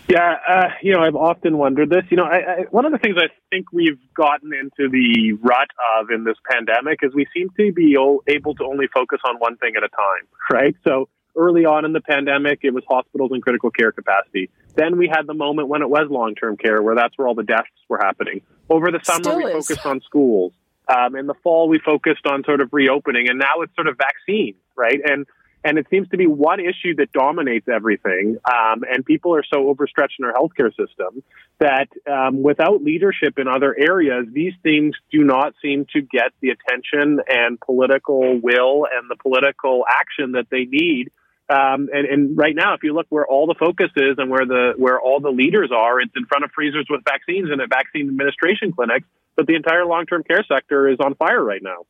Yeah, 0.08 0.36
uh, 0.48 0.68
you 0.84 0.94
know, 0.94 1.02
I've 1.02 1.16
often 1.16 1.58
wondered 1.58 1.90
this. 1.90 2.04
You 2.10 2.18
know, 2.18 2.26
I, 2.26 2.38
I, 2.38 2.56
one 2.70 2.86
of 2.86 2.92
the 2.92 3.00
things 3.00 3.16
I 3.18 3.28
think 3.50 3.72
we've 3.74 4.00
gotten 4.14 4.52
into 4.54 4.90
the 4.90 5.34
rut 5.42 5.70
of 6.00 6.12
in 6.12 6.24
this 6.24 6.38
pandemic 6.50 7.00
is 7.02 7.14
we 7.16 7.26
seem 7.34 7.50
to 7.58 7.72
be 7.74 7.98
able 8.28 8.56
to 8.56 8.64
only 8.66 8.86
focus 8.94 9.20
on 9.28 9.38
one 9.38 9.58
thing 9.58 9.74
at 9.76 9.84
a 9.84 9.90
time, 9.90 10.28
right? 10.52 10.76
So 10.84 11.10
early 11.36 11.66
on 11.66 11.86
in 11.86 11.94
the 11.94 12.02
pandemic, 12.02 12.60
it 12.64 12.72
was 12.72 12.84
hospitals 12.88 13.32
and 13.34 13.42
critical 13.42 13.72
care 13.72 13.92
capacity. 13.92 14.50
Then 14.76 14.98
we 14.98 15.08
had 15.08 15.26
the 15.26 15.34
moment 15.34 15.70
when 15.70 15.82
it 15.82 15.90
was 15.90 16.08
long 16.10 16.36
term 16.36 16.58
care, 16.58 16.82
where 16.82 16.96
that's 16.96 17.18
where 17.18 17.28
all 17.28 17.36
the 17.36 17.44
deaths 17.44 17.70
were 17.90 18.00
happening. 18.02 18.42
Over 18.70 18.92
the 18.92 19.00
summer, 19.04 19.24
Still 19.24 19.38
we 19.38 19.46
is. 19.46 19.68
focused 19.68 19.86
on 19.86 20.02
schools. 20.02 20.54
Um, 20.88 21.16
in 21.16 21.26
the 21.26 21.34
fall, 21.42 21.68
we 21.68 21.80
focused 21.80 22.28
on 22.28 22.44
sort 22.44 22.62
of 22.62 22.70
reopening, 22.72 23.28
and 23.28 23.40
now 23.40 23.62
it's 23.62 23.74
sort 23.74 23.88
of 23.88 23.98
vaccines, 23.98 24.62
right? 24.76 25.00
And 25.04 25.26
and 25.66 25.80
it 25.80 25.88
seems 25.90 26.08
to 26.10 26.18
be 26.18 26.28
one 26.28 26.60
issue 26.60 26.96
that 26.98 27.12
dominates 27.12 27.68
everything. 27.68 28.38
Um, 28.46 28.84
and 28.88 29.04
people 29.04 29.36
are 29.36 29.44
so 29.52 29.68
overstretched 29.68 30.20
in 30.20 30.26
our 30.26 30.34
healthcare 30.34 30.70
system 30.70 31.24
that 31.60 31.88
um, 32.06 32.44
without 32.44 32.84
leadership 32.84 33.40
in 33.40 33.48
other 33.48 33.76
areas, 33.76 34.28
these 34.32 34.54
things 34.62 34.96
do 35.12 35.24
not 35.24 35.56
seem 35.64 35.88
to 35.94 36.02
get 36.02 36.34
the 36.40 36.50
attention 36.50 37.20
and 37.28 37.60
political 37.60 38.40
will 38.40 38.86
and 38.86 39.10
the 39.10 39.16
political 39.16 39.86
action 39.90 40.34
that 40.34 40.46
they 40.52 40.66
need. 40.66 41.10
Um, 41.50 41.90
and, 41.92 42.08
and 42.08 42.38
right 42.38 42.56
now, 42.56 42.76
if 42.76 42.84
you 42.84 42.94
look 42.94 43.08
where 43.10 43.26
all 43.26 43.48
the 43.48 43.56
focus 43.56 43.90
is 43.96 44.20
and 44.20 44.30
where 44.30 44.46
the 44.46 44.74
where 44.78 45.00
all 45.00 45.20
the 45.20 45.30
leaders 45.30 45.72
are, 45.76 46.00
it's 46.00 46.14
in 46.16 46.26
front 46.26 46.44
of 46.44 46.52
freezers 46.52 46.86
with 46.90 47.02
vaccines 47.04 47.50
and 47.52 47.60
at 47.60 47.70
vaccine 47.70 48.08
administration 48.08 48.72
clinics. 48.72 49.08
But 49.36 49.48
the 49.48 49.56
entire 49.56 49.86
long 49.86 50.06
term 50.06 50.24
care 50.24 50.44
sector 50.48 50.88
is 50.88 51.00
on 51.00 51.16
fire 51.16 51.44
right 51.44 51.62
now. 51.62 51.86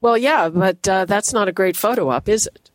Well, 0.00 0.18
yeah, 0.18 0.48
but 0.48 0.86
uh, 0.88 1.04
that's 1.04 1.32
not 1.32 1.48
a 1.48 1.52
great 1.52 1.76
photo 1.76 2.08
op, 2.08 2.28
is 2.28 2.46
it? 2.46 2.70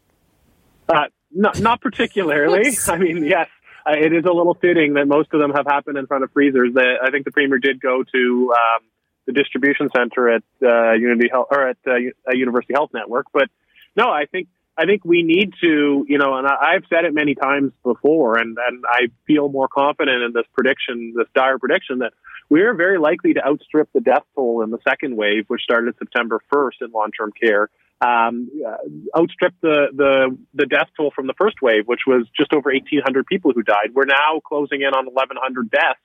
Uh, 0.91 1.05
not, 1.31 1.59
not 1.59 1.81
particularly. 1.81 2.75
I 2.87 2.97
mean, 2.97 3.23
yes, 3.23 3.47
uh, 3.85 3.93
it 3.93 4.13
is 4.13 4.25
a 4.25 4.31
little 4.31 4.53
fitting 4.53 4.93
that 4.95 5.07
most 5.07 5.29
of 5.33 5.39
them 5.39 5.51
have 5.51 5.65
happened 5.65 5.97
in 5.97 6.07
front 6.07 6.23
of 6.23 6.31
freezers. 6.31 6.73
That 6.73 6.99
I 7.03 7.09
think 7.09 7.25
the 7.25 7.31
premier 7.31 7.57
did 7.57 7.81
go 7.81 8.03
to 8.03 8.53
um, 8.53 8.85
the 9.25 9.33
distribution 9.33 9.89
center 9.95 10.29
at 10.29 10.43
uh, 10.61 10.93
Unity 10.93 11.29
Health 11.31 11.47
or 11.51 11.69
at 11.69 11.77
uh, 11.87 12.31
University 12.31 12.73
Health 12.73 12.91
Network. 12.93 13.27
But 13.33 13.49
no, 13.95 14.09
I 14.09 14.25
think 14.25 14.47
I 14.77 14.85
think 14.85 15.03
we 15.03 15.23
need 15.23 15.53
to, 15.61 16.05
you 16.07 16.17
know, 16.17 16.37
and 16.37 16.47
I, 16.47 16.73
I've 16.75 16.83
said 16.89 17.05
it 17.05 17.13
many 17.13 17.35
times 17.35 17.71
before, 17.83 18.37
and 18.37 18.57
and 18.67 18.83
I 18.87 19.07
feel 19.25 19.49
more 19.49 19.67
confident 19.67 20.23
in 20.23 20.33
this 20.33 20.45
prediction, 20.53 21.13
this 21.15 21.27
dire 21.33 21.57
prediction 21.57 21.99
that 21.99 22.13
we 22.49 22.61
are 22.61 22.73
very 22.73 22.99
likely 22.99 23.33
to 23.33 23.45
outstrip 23.45 23.89
the 23.93 24.01
death 24.01 24.23
toll 24.35 24.61
in 24.63 24.71
the 24.71 24.79
second 24.87 25.15
wave, 25.15 25.45
which 25.47 25.61
started 25.61 25.95
September 25.97 26.41
1st 26.53 26.81
in 26.81 26.91
long-term 26.91 27.31
care 27.41 27.69
um, 28.01 28.49
uh, 28.67 29.19
outstripped 29.19 29.61
the, 29.61 29.87
the, 29.93 30.37
the 30.55 30.65
death 30.65 30.89
toll 30.97 31.11
from 31.15 31.27
the 31.27 31.35
first 31.37 31.61
wave, 31.61 31.85
which 31.85 32.01
was 32.07 32.27
just 32.35 32.51
over 32.51 32.71
1,800 32.71 33.25
people 33.27 33.51
who 33.53 33.61
died. 33.61 33.93
We're 33.93 34.05
now 34.05 34.41
closing 34.43 34.81
in 34.81 34.87
on 34.87 35.05
1,100 35.05 35.69
deaths. 35.69 35.99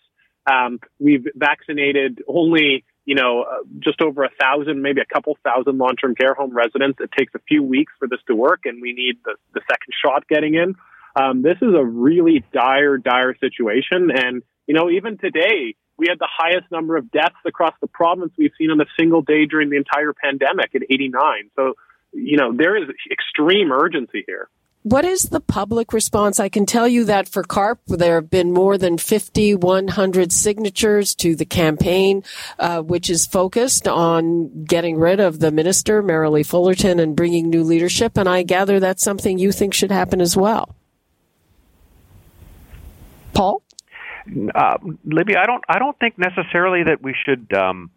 Um, 0.51 0.79
we've 1.01 1.27
vaccinated 1.35 2.23
only, 2.29 2.85
you 3.05 3.15
know, 3.15 3.43
uh, 3.43 3.65
just 3.81 4.01
over 4.03 4.25
a 4.25 4.31
thousand, 4.39 4.83
maybe 4.83 5.01
a 5.01 5.13
couple 5.13 5.37
thousand 5.43 5.79
long-term 5.79 6.15
care 6.15 6.35
home 6.35 6.55
residents. 6.55 6.99
It 7.01 7.11
takes 7.17 7.35
a 7.35 7.41
few 7.49 7.63
weeks 7.63 7.93
for 7.99 8.07
this 8.07 8.21
to 8.29 8.37
work, 8.37 8.61
and 8.65 8.81
we 8.81 8.93
need 8.93 9.17
the, 9.25 9.35
the 9.55 9.63
second 9.63 9.93
shot 10.05 10.29
getting 10.29 10.55
in. 10.55 10.75
Um, 11.17 11.43
this 11.43 11.57
is 11.63 11.75
a 11.75 11.83
really 11.83 12.45
dire, 12.53 12.99
dire 12.99 13.35
situation. 13.41 14.11
And, 14.15 14.43
you 14.67 14.75
know, 14.75 14.91
even 14.91 15.17
today, 15.17 15.75
we 15.99 16.07
had 16.09 16.19
the 16.19 16.29
highest 16.31 16.71
number 16.71 16.97
of 16.97 17.11
deaths 17.11 17.37
across 17.45 17.75
the 17.81 17.87
province 17.87 18.33
we've 18.37 18.53
seen 18.59 18.71
on 18.71 18.81
a 18.81 18.87
single 18.99 19.23
day 19.23 19.47
during 19.47 19.71
the 19.71 19.77
entire 19.77 20.13
pandemic 20.13 20.75
at 20.75 20.83
89. 20.83 21.51
So, 21.57 21.75
you 22.13 22.37
know, 22.37 22.53
there 22.53 22.77
is 22.77 22.89
extreme 23.11 23.73
urgency 23.73 24.25
here. 24.27 24.49
What 24.83 25.05
is 25.05 25.25
the 25.25 25.41
public 25.41 25.93
response? 25.93 26.39
I 26.39 26.49
can 26.49 26.65
tell 26.65 26.87
you 26.87 27.07
that 27.07 27.29
for 27.29 27.43
CARP, 27.43 27.81
there 27.89 28.15
have 28.15 28.31
been 28.31 28.53
more 28.53 28.79
than 28.79 28.99
5,100 28.99 30.31
signatures 30.31 31.17
to 31.17 31.35
the 31.35 31.45
campaign, 31.45 32.23
uh, 32.61 32.83
which 32.83 33.11
is 33.11 33.27
focused 33.27 33.89
on 33.89 34.63
getting 34.63 34.97
rid 34.97 35.19
of 35.19 35.41
the 35.41 35.51
minister, 35.51 36.05
Merrilee 36.05 36.47
Fullerton, 36.47 37.01
and 37.01 37.17
bringing 37.17 37.51
new 37.51 37.65
leadership. 37.65 38.17
And 38.17 38.29
I 38.29 38.45
gather 38.45 38.79
that's 38.79 39.03
something 39.03 39.41
you 39.41 39.51
think 39.51 39.75
should 39.75 39.91
happen 39.91 40.21
as 40.21 40.37
well. 40.37 40.77
Paul? 43.35 43.63
Uh, 44.55 44.79
Libby, 45.05 45.37
I 45.37 45.47
don't. 45.47 45.65
I 45.69 45.79
don't 45.79 45.99
think 45.99 46.19
necessarily 46.19 46.85
that 46.85 47.03
we 47.03 47.15
should 47.25 47.53
um, 47.53 47.91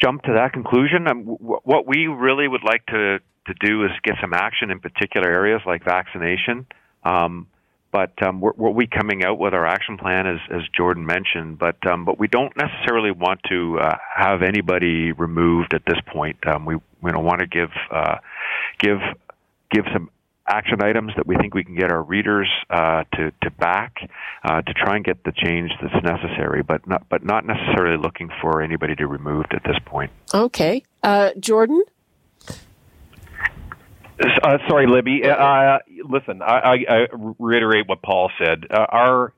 jump 0.00 0.22
to 0.22 0.32
that 0.34 0.52
conclusion. 0.52 1.06
Um, 1.06 1.24
w- 1.24 1.60
what 1.64 1.86
we 1.86 2.06
really 2.06 2.48
would 2.48 2.64
like 2.64 2.84
to 2.86 3.18
to 3.46 3.54
do 3.60 3.84
is 3.84 3.90
get 4.02 4.16
some 4.20 4.34
action 4.34 4.70
in 4.70 4.80
particular 4.80 5.28
areas 5.28 5.62
like 5.66 5.84
vaccination. 5.84 6.66
Um, 7.04 7.46
but 7.90 8.12
um, 8.22 8.40
we're, 8.40 8.52
we're 8.56 8.70
we 8.70 8.86
coming 8.86 9.24
out 9.24 9.38
with 9.38 9.54
our 9.54 9.66
action 9.66 9.96
plan, 9.96 10.26
as 10.26 10.38
as 10.50 10.62
Jordan 10.76 11.06
mentioned. 11.06 11.58
But 11.58 11.84
um, 11.86 12.04
but 12.04 12.18
we 12.18 12.28
don't 12.28 12.54
necessarily 12.56 13.10
want 13.10 13.40
to 13.48 13.78
uh, 13.78 13.96
have 14.14 14.42
anybody 14.42 15.12
removed 15.12 15.72
at 15.74 15.82
this 15.86 15.98
point. 16.06 16.36
Um, 16.46 16.66
we 16.66 16.76
we 17.00 17.10
don't 17.12 17.24
want 17.24 17.40
to 17.40 17.46
give 17.46 17.70
uh, 17.90 18.16
give 18.78 18.98
give 19.70 19.84
some 19.92 20.10
action 20.48 20.82
items 20.82 21.12
that 21.16 21.26
we 21.26 21.36
think 21.36 21.54
we 21.54 21.64
can 21.64 21.74
get 21.74 21.92
our 21.92 22.02
readers 22.02 22.48
uh, 22.70 23.04
to 23.14 23.30
to 23.42 23.50
back 23.58 23.96
uh, 24.44 24.62
to 24.62 24.74
try 24.74 24.96
and 24.96 25.04
get 25.04 25.22
the 25.24 25.32
change 25.32 25.70
that's 25.80 26.04
necessary, 26.04 26.62
but 26.62 26.86
not 26.86 27.08
but 27.08 27.24
not 27.24 27.46
necessarily 27.46 27.98
looking 28.02 28.30
for 28.40 28.62
anybody 28.62 28.94
to 28.94 28.98
be 28.98 29.04
removed 29.04 29.52
at 29.54 29.62
this 29.64 29.78
point. 29.84 30.10
Okay, 30.32 30.82
uh, 31.02 31.30
Jordan. 31.38 31.82
Uh, 34.20 34.58
sorry, 34.68 34.88
Libby. 34.88 35.22
Uh, 35.24 35.78
listen, 36.04 36.42
I, 36.42 36.58
I, 36.58 36.74
I, 36.88 37.06
reiterate 37.38 37.86
what 37.86 38.02
Paul 38.02 38.32
said. 38.36 38.64
Uh, 38.68 38.86
our 38.88 39.32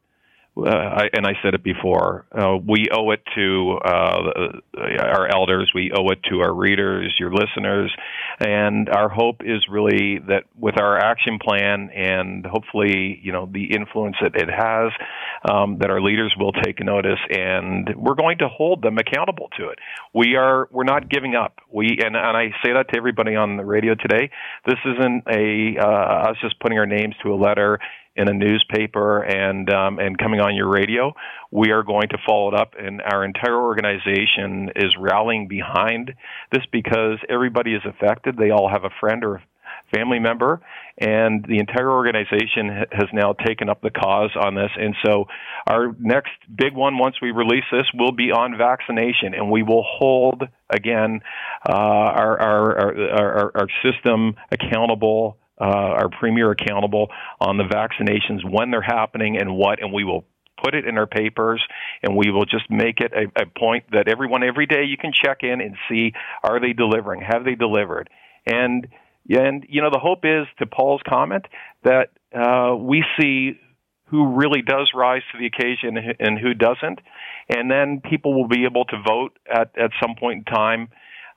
uh, 0.56 0.68
I, 0.68 1.08
and 1.12 1.26
I 1.26 1.34
said 1.42 1.54
it 1.54 1.62
before. 1.62 2.26
Uh, 2.32 2.56
we 2.56 2.88
owe 2.92 3.10
it 3.12 3.22
to 3.36 3.78
uh, 3.84 4.60
our 5.00 5.28
elders. 5.32 5.70
We 5.74 5.92
owe 5.96 6.08
it 6.08 6.22
to 6.30 6.40
our 6.40 6.52
readers, 6.52 7.14
your 7.18 7.32
listeners, 7.32 7.94
and 8.40 8.88
our 8.88 9.08
hope 9.08 9.42
is 9.44 9.64
really 9.70 10.18
that 10.28 10.44
with 10.58 10.80
our 10.80 10.98
action 10.98 11.38
plan 11.40 11.90
and 11.94 12.44
hopefully, 12.44 13.20
you 13.22 13.32
know, 13.32 13.48
the 13.50 13.74
influence 13.74 14.16
that 14.20 14.34
it 14.34 14.48
has, 14.50 14.90
um, 15.48 15.78
that 15.78 15.90
our 15.90 16.00
leaders 16.00 16.34
will 16.38 16.52
take 16.52 16.84
notice, 16.84 17.20
and 17.30 17.88
we're 17.96 18.14
going 18.14 18.38
to 18.38 18.48
hold 18.48 18.82
them 18.82 18.98
accountable 18.98 19.48
to 19.58 19.68
it. 19.68 19.78
We 20.14 20.36
are. 20.36 20.68
We're 20.72 20.84
not 20.84 21.08
giving 21.08 21.34
up. 21.34 21.60
We 21.72 21.98
and 22.04 22.16
and 22.16 22.36
I 22.36 22.50
say 22.64 22.72
that 22.72 22.88
to 22.92 22.96
everybody 22.96 23.36
on 23.36 23.56
the 23.56 23.64
radio 23.64 23.94
today. 23.94 24.30
This 24.66 24.78
isn't 24.84 25.24
a 25.28 25.80
uh, 25.80 26.30
us 26.30 26.36
just 26.42 26.58
putting 26.60 26.78
our 26.78 26.86
names 26.86 27.14
to 27.22 27.32
a 27.32 27.36
letter 27.36 27.78
in 28.20 28.28
a 28.28 28.34
newspaper 28.34 29.22
and 29.22 29.70
um, 29.70 29.98
and 29.98 30.18
coming 30.18 30.40
on 30.40 30.54
your 30.54 30.68
radio. 30.68 31.14
We 31.50 31.70
are 31.70 31.82
going 31.82 32.08
to 32.10 32.18
follow 32.26 32.48
it 32.48 32.54
up, 32.54 32.74
and 32.78 33.00
our 33.00 33.24
entire 33.24 33.56
organization 33.56 34.70
is 34.76 34.94
rallying 34.98 35.48
behind 35.48 36.12
this 36.52 36.62
because 36.70 37.18
everybody 37.28 37.74
is 37.74 37.82
affected. 37.84 38.36
They 38.36 38.50
all 38.50 38.68
have 38.68 38.84
a 38.84 38.90
friend 39.00 39.24
or 39.24 39.42
family 39.94 40.18
member, 40.18 40.60
and 40.98 41.44
the 41.48 41.58
entire 41.58 41.90
organization 41.90 42.84
has 42.92 43.08
now 43.12 43.32
taken 43.32 43.68
up 43.68 43.80
the 43.80 43.90
cause 43.90 44.30
on 44.36 44.54
this. 44.54 44.70
And 44.76 44.94
so, 45.04 45.24
our 45.66 45.94
next 45.98 46.32
big 46.54 46.74
one, 46.74 46.98
once 46.98 47.16
we 47.20 47.30
release 47.30 47.64
this, 47.72 47.86
will 47.94 48.12
be 48.12 48.30
on 48.30 48.56
vaccination, 48.56 49.34
and 49.34 49.50
we 49.50 49.62
will 49.62 49.84
hold 49.84 50.42
again 50.68 51.20
uh, 51.68 51.74
our, 51.74 52.40
our, 52.40 53.12
our, 53.12 53.52
our 53.56 53.68
system 53.82 54.36
accountable 54.52 55.38
uh, 55.60 55.64
our 55.64 56.08
premier 56.08 56.50
accountable 56.50 57.08
on 57.40 57.56
the 57.56 57.64
vaccinations 57.64 58.48
when 58.48 58.70
they're 58.70 58.80
happening 58.80 59.36
and 59.38 59.54
what, 59.54 59.82
and 59.82 59.92
we 59.92 60.04
will 60.04 60.24
put 60.62 60.74
it 60.74 60.86
in 60.86 60.98
our 60.98 61.06
papers 61.06 61.62
and 62.02 62.16
we 62.16 62.30
will 62.30 62.44
just 62.44 62.70
make 62.70 63.00
it 63.00 63.12
a, 63.12 63.42
a 63.42 63.46
point 63.58 63.84
that 63.92 64.08
everyone 64.08 64.42
every 64.42 64.66
day 64.66 64.84
you 64.84 64.96
can 64.96 65.12
check 65.12 65.38
in 65.42 65.60
and 65.60 65.76
see 65.88 66.12
are 66.42 66.60
they 66.60 66.72
delivering? 66.72 67.22
Have 67.22 67.44
they 67.44 67.54
delivered? 67.54 68.08
And 68.46 68.86
and 69.28 69.66
you 69.68 69.82
know 69.82 69.90
the 69.90 69.98
hope 69.98 70.24
is 70.24 70.46
to 70.58 70.66
paul's 70.66 71.02
comment 71.08 71.44
that 71.84 72.10
uh, 72.34 72.74
we 72.76 73.04
see 73.18 73.58
who 74.06 74.34
really 74.34 74.62
does 74.62 74.90
rise 74.94 75.22
to 75.32 75.38
the 75.38 75.46
occasion 75.46 75.96
and 76.18 76.38
who 76.38 76.52
doesn't, 76.52 76.98
and 77.48 77.70
then 77.70 78.00
people 78.02 78.34
will 78.34 78.48
be 78.48 78.64
able 78.64 78.84
to 78.86 78.96
vote 79.06 79.38
at 79.48 79.76
at 79.78 79.90
some 80.02 80.16
point 80.18 80.38
in 80.48 80.54
time 80.54 80.88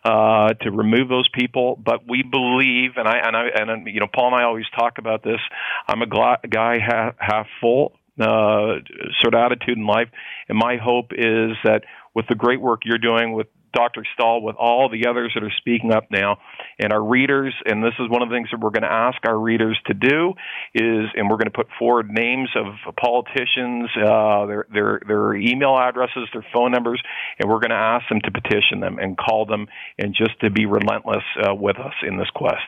uh, 0.04 0.54
to 0.54 0.72
remove 0.72 1.10
those 1.10 1.30
people. 1.34 1.80
But 1.84 2.08
we 2.08 2.24
believe, 2.24 2.92
and 2.98 3.08
I 3.08 3.18
and 3.18 3.36
I 3.36 3.44
and 3.56 3.88
you 3.88 4.00
know, 4.00 4.08
Paul 4.14 4.34
and 4.34 4.36
I 4.36 4.44
always 4.44 4.66
talk 4.78 4.98
about 4.98 5.24
this. 5.24 5.40
I'm 5.88 6.02
a 6.02 6.08
gla- 6.08 6.40
guy 6.50 6.80
half, 6.80 7.16
half 7.20 7.48
full 7.62 7.94
uh, 8.20 8.80
sort 9.22 9.34
of 9.34 9.40
attitude 9.40 9.78
in 9.78 9.86
life, 9.86 10.10
and 10.50 10.58
my 10.58 10.78
hope 10.78 11.12
is 11.12 11.56
that 11.64 11.84
with 12.14 12.28
the 12.28 12.36
great 12.36 12.62
work 12.62 12.82
you're 12.86 12.98
doing 12.98 13.34
with 13.34 13.48
Dr. 13.74 14.06
Stall, 14.14 14.42
with 14.42 14.56
all 14.56 14.90
the 14.90 15.08
others 15.08 15.32
that 15.36 15.44
are 15.44 15.54
speaking 15.58 15.92
up 15.92 16.06
now, 16.12 16.38
and 16.80 16.94
our 16.94 17.04
readers, 17.04 17.54
and 17.66 17.84
this 17.84 17.94
is 18.00 18.10
one 18.10 18.22
of 18.22 18.30
the 18.30 18.36
things 18.36 18.50
that 18.52 18.60
we're 18.60 18.70
going 18.70 18.84
to 18.84 18.92
ask 18.92 19.18
our 19.26 19.38
readers 19.38 19.78
to 19.88 19.94
do 19.94 20.34
is, 20.74 21.06
and 21.16 21.30
we're 21.30 21.38
going 21.38 21.52
to 21.52 21.52
put 21.52 21.68
forward 21.78 22.10
names 22.10 22.50
of 22.56 22.66
politicians, 22.96 23.90
uh, 23.98 24.46
their 24.46 24.68
their 24.72 25.02
their 25.08 25.36
email 25.36 25.78
addresses, 25.78 26.28
their 26.34 26.46
phone 26.54 26.72
numbers, 26.72 27.02
and 27.40 27.50
we're 27.50 27.60
going 27.60 27.72
to 27.72 27.76
ask 27.76 28.08
them 28.10 28.22
to 28.22 28.32
petition 28.32 28.80
them 28.80 29.00
and 29.00 29.18
call 29.18 29.46
them, 29.46 29.68
and 29.98 30.16
just 30.16 30.40
to 30.42 30.50
be 30.50 30.66
relentless 30.66 31.24
uh, 31.46 31.54
with 31.54 31.78
us 31.78 31.94
in 32.08 32.18
this 32.18 32.30
quest. 32.34 32.64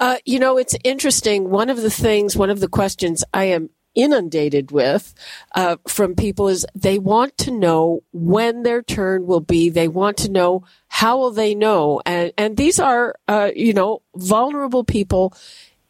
Uh, 0.00 0.16
you 0.24 0.38
know, 0.38 0.58
it's 0.58 0.76
interesting. 0.84 1.50
One 1.50 1.70
of 1.70 1.78
the 1.78 1.90
things, 1.90 2.36
one 2.36 2.50
of 2.50 2.60
the 2.60 2.68
questions 2.68 3.24
I 3.34 3.44
am 3.44 3.70
inundated 3.96 4.70
with 4.70 5.14
uh, 5.54 5.76
from 5.88 6.14
people 6.14 6.48
is 6.48 6.64
they 6.74 6.98
want 6.98 7.36
to 7.38 7.50
know 7.50 8.02
when 8.12 8.62
their 8.62 8.82
turn 8.82 9.26
will 9.26 9.40
be. 9.40 9.70
They 9.70 9.88
want 9.88 10.18
to 10.18 10.30
know 10.30 10.64
how 10.88 11.18
will 11.18 11.32
they 11.32 11.54
know, 11.54 12.00
and 12.06 12.32
and 12.38 12.56
these 12.56 12.78
are 12.78 13.16
uh, 13.26 13.50
you 13.56 13.72
know 13.72 14.02
vulnerable 14.14 14.84
people 14.84 15.34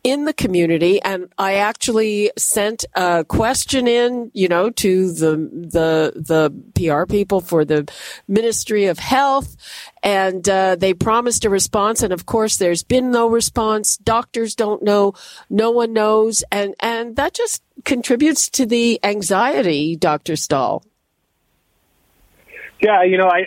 in 0.06 0.24
the 0.24 0.32
community 0.32 1.02
and 1.02 1.32
I 1.36 1.54
actually 1.54 2.30
sent 2.38 2.84
a 2.94 3.24
question 3.24 3.88
in, 3.88 4.30
you 4.34 4.46
know, 4.46 4.70
to 4.70 5.10
the, 5.10 5.36
the, 5.36 6.12
the 6.14 6.52
PR 6.76 7.10
people 7.10 7.40
for 7.40 7.64
the 7.64 7.92
Ministry 8.28 8.84
of 8.84 9.00
Health 9.00 9.56
and, 10.04 10.48
uh, 10.48 10.76
they 10.76 10.94
promised 10.94 11.44
a 11.44 11.50
response. 11.50 12.04
And 12.04 12.12
of 12.12 12.24
course, 12.24 12.56
there's 12.56 12.84
been 12.84 13.10
no 13.10 13.28
response. 13.28 13.96
Doctors 13.96 14.54
don't 14.54 14.80
know. 14.80 15.14
No 15.50 15.72
one 15.72 15.92
knows. 15.92 16.44
And, 16.52 16.76
and 16.78 17.16
that 17.16 17.34
just 17.34 17.64
contributes 17.84 18.48
to 18.50 18.64
the 18.64 19.00
anxiety, 19.02 19.96
Dr. 19.96 20.36
Stall. 20.36 20.84
Yeah, 22.80 23.02
you 23.02 23.18
know, 23.18 23.28
I, 23.28 23.44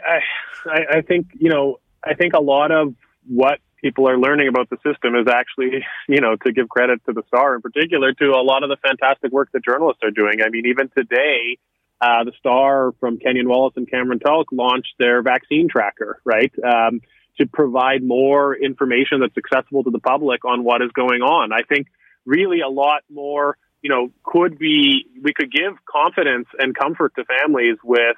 I, 0.66 0.98
I 0.98 1.02
think, 1.04 1.28
you 1.40 1.50
know, 1.50 1.80
I 2.04 2.16
think 2.16 2.34
a 2.34 2.42
lot 2.42 2.72
of 2.72 2.96
what 3.28 3.62
people 3.82 4.10
are 4.10 4.18
learning 4.18 4.48
about 4.48 4.70
the 4.70 4.78
system 4.78 5.16
is 5.16 5.28
actually, 5.28 5.86
you 6.08 6.22
know, 6.22 6.36
to 6.46 6.52
give 6.52 6.70
credit 6.70 7.02
to 7.06 7.14
the 7.14 7.24
Star 7.28 7.56
in 7.56 7.62
particular 7.62 8.14
to 8.14 8.32
a 8.32 8.44
lot 8.44 8.64
of 8.64 8.70
the 8.70 8.78
fantastic 8.78 9.32
work 9.32 9.50
that 9.54 9.64
journalists 9.64 10.04
are 10.04 10.12
doing. 10.12 10.42
I 10.46 10.50
mean, 10.50 10.66
even 10.68 10.90
today, 10.96 11.58
uh, 12.02 12.24
the 12.24 12.32
Star 12.40 12.94
from 13.00 13.18
Kenyon 13.18 13.50
Wallace 13.50 13.74
and 13.76 13.90
Cameron 13.90 14.20
Tulk 14.20 14.48
launched 14.52 14.94
their 14.98 15.22
vaccine 15.22 15.68
tracker, 15.70 16.22
right? 16.24 16.52
Um, 16.64 17.02
to 17.40 17.48
provide 17.48 18.04
more 18.04 18.56
information 18.56 19.22
that's 19.22 19.38
accessible 19.38 19.84
to 19.84 19.92
the 19.92 20.00
public 20.00 20.44
on 20.46 20.64
what 20.64 20.82
is 20.82 20.92
going 20.92 21.22
on. 21.22 21.52
I 21.54 21.62
think 21.64 21.88
really 22.26 22.60
a 22.62 22.70
lot 22.70 23.04
more, 23.10 23.58
you 23.82 23.90
know, 23.90 24.12
could 24.24 24.60
be, 24.60 25.06
we 25.22 25.34
could 25.34 25.52
give 25.52 25.74
confidence 25.86 26.48
and 26.58 26.76
comfort 26.76 27.14
to 27.16 27.24
families 27.26 27.78
with 27.84 28.18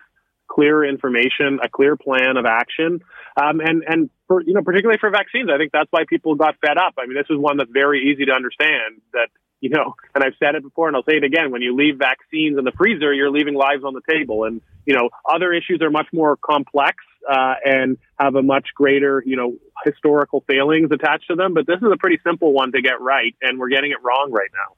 clear 0.51 0.84
information, 0.84 1.60
a 1.63 1.70
clear 1.70 1.96
plan 1.96 2.36
of 2.38 2.46
action, 2.46 3.00
um, 3.41 3.62
and 3.62 3.84
and 3.88 4.10
for 4.27 4.41
you 4.41 4.53
know 4.53 4.62
particularly 4.62 5.00
for 5.00 5.10
vaccines, 5.10 5.50
I 5.53 5.58
think 5.58 5.72
that's 5.72 5.91
why 5.91 6.03
people 6.08 6.36
got 6.36 6.55
fed 6.60 6.77
up. 6.77 6.96
I 6.98 7.05
mean, 7.05 7.15
this 7.15 7.29
is 7.29 7.38
one 7.38 7.58
that's 7.58 7.72
very 7.72 8.12
easy 8.12 8.25
to 8.25 8.34
understand 8.34 9.01
that 9.13 9.29
you 9.62 9.70
know, 9.70 9.96
and 10.15 10.24
I've 10.24 10.34
said 10.43 10.55
it 10.55 10.63
before 10.63 10.88
and 10.88 10.98
I'll 10.98 11.03
say 11.03 11.17
it 11.17 11.24
again, 11.24 11.51
when 11.51 11.62
you 11.62 11.75
leave 11.75 11.98
vaccines 11.98 12.58
in 12.58 12.65
the 12.65 12.74
freezer, 12.77 13.13
you're 13.13 13.31
leaving 13.31 13.53
lives 13.53 13.84
on 13.86 13.93
the 13.93 14.01
table. 14.10 14.43
And, 14.43 14.62
you 14.86 14.96
know, 14.96 15.10
other 15.31 15.53
issues 15.53 15.81
are 15.81 15.91
much 15.91 16.08
more 16.12 16.36
complex, 16.36 16.98
uh, 17.30 17.56
and 17.63 17.98
have 18.20 18.36
a 18.36 18.42
much 18.42 18.70
greater, 18.75 19.24
you 19.25 19.36
know, 19.36 19.56
historical 19.84 20.44
failings 20.48 20.92
attached 20.92 21.28
to 21.28 21.36
them. 21.36 21.54
But 21.54 21.68
this 21.68 21.78
is 21.78 21.90
a 21.92 21.98
pretty 21.98 22.20
simple 22.25 22.54
one 22.54 22.72
to 22.74 22.82
get 22.82 23.01
right, 23.01 23.36
and 23.41 23.60
we're 23.60 23.69
getting 23.69 23.91
it 23.91 23.98
wrong 24.04 24.32
right 24.32 24.50
now. 24.54 24.76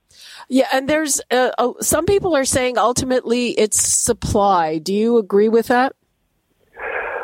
Yeah, 0.47 0.67
and 0.73 0.87
there's 0.87 1.21
uh, 1.31 1.51
uh, 1.57 1.73
some 1.81 2.05
people 2.05 2.35
are 2.35 2.45
saying 2.45 2.77
ultimately 2.77 3.49
it's 3.51 3.81
supply. 3.81 4.77
Do 4.77 4.93
you 4.93 5.17
agree 5.17 5.49
with 5.49 5.67
that? 5.67 5.95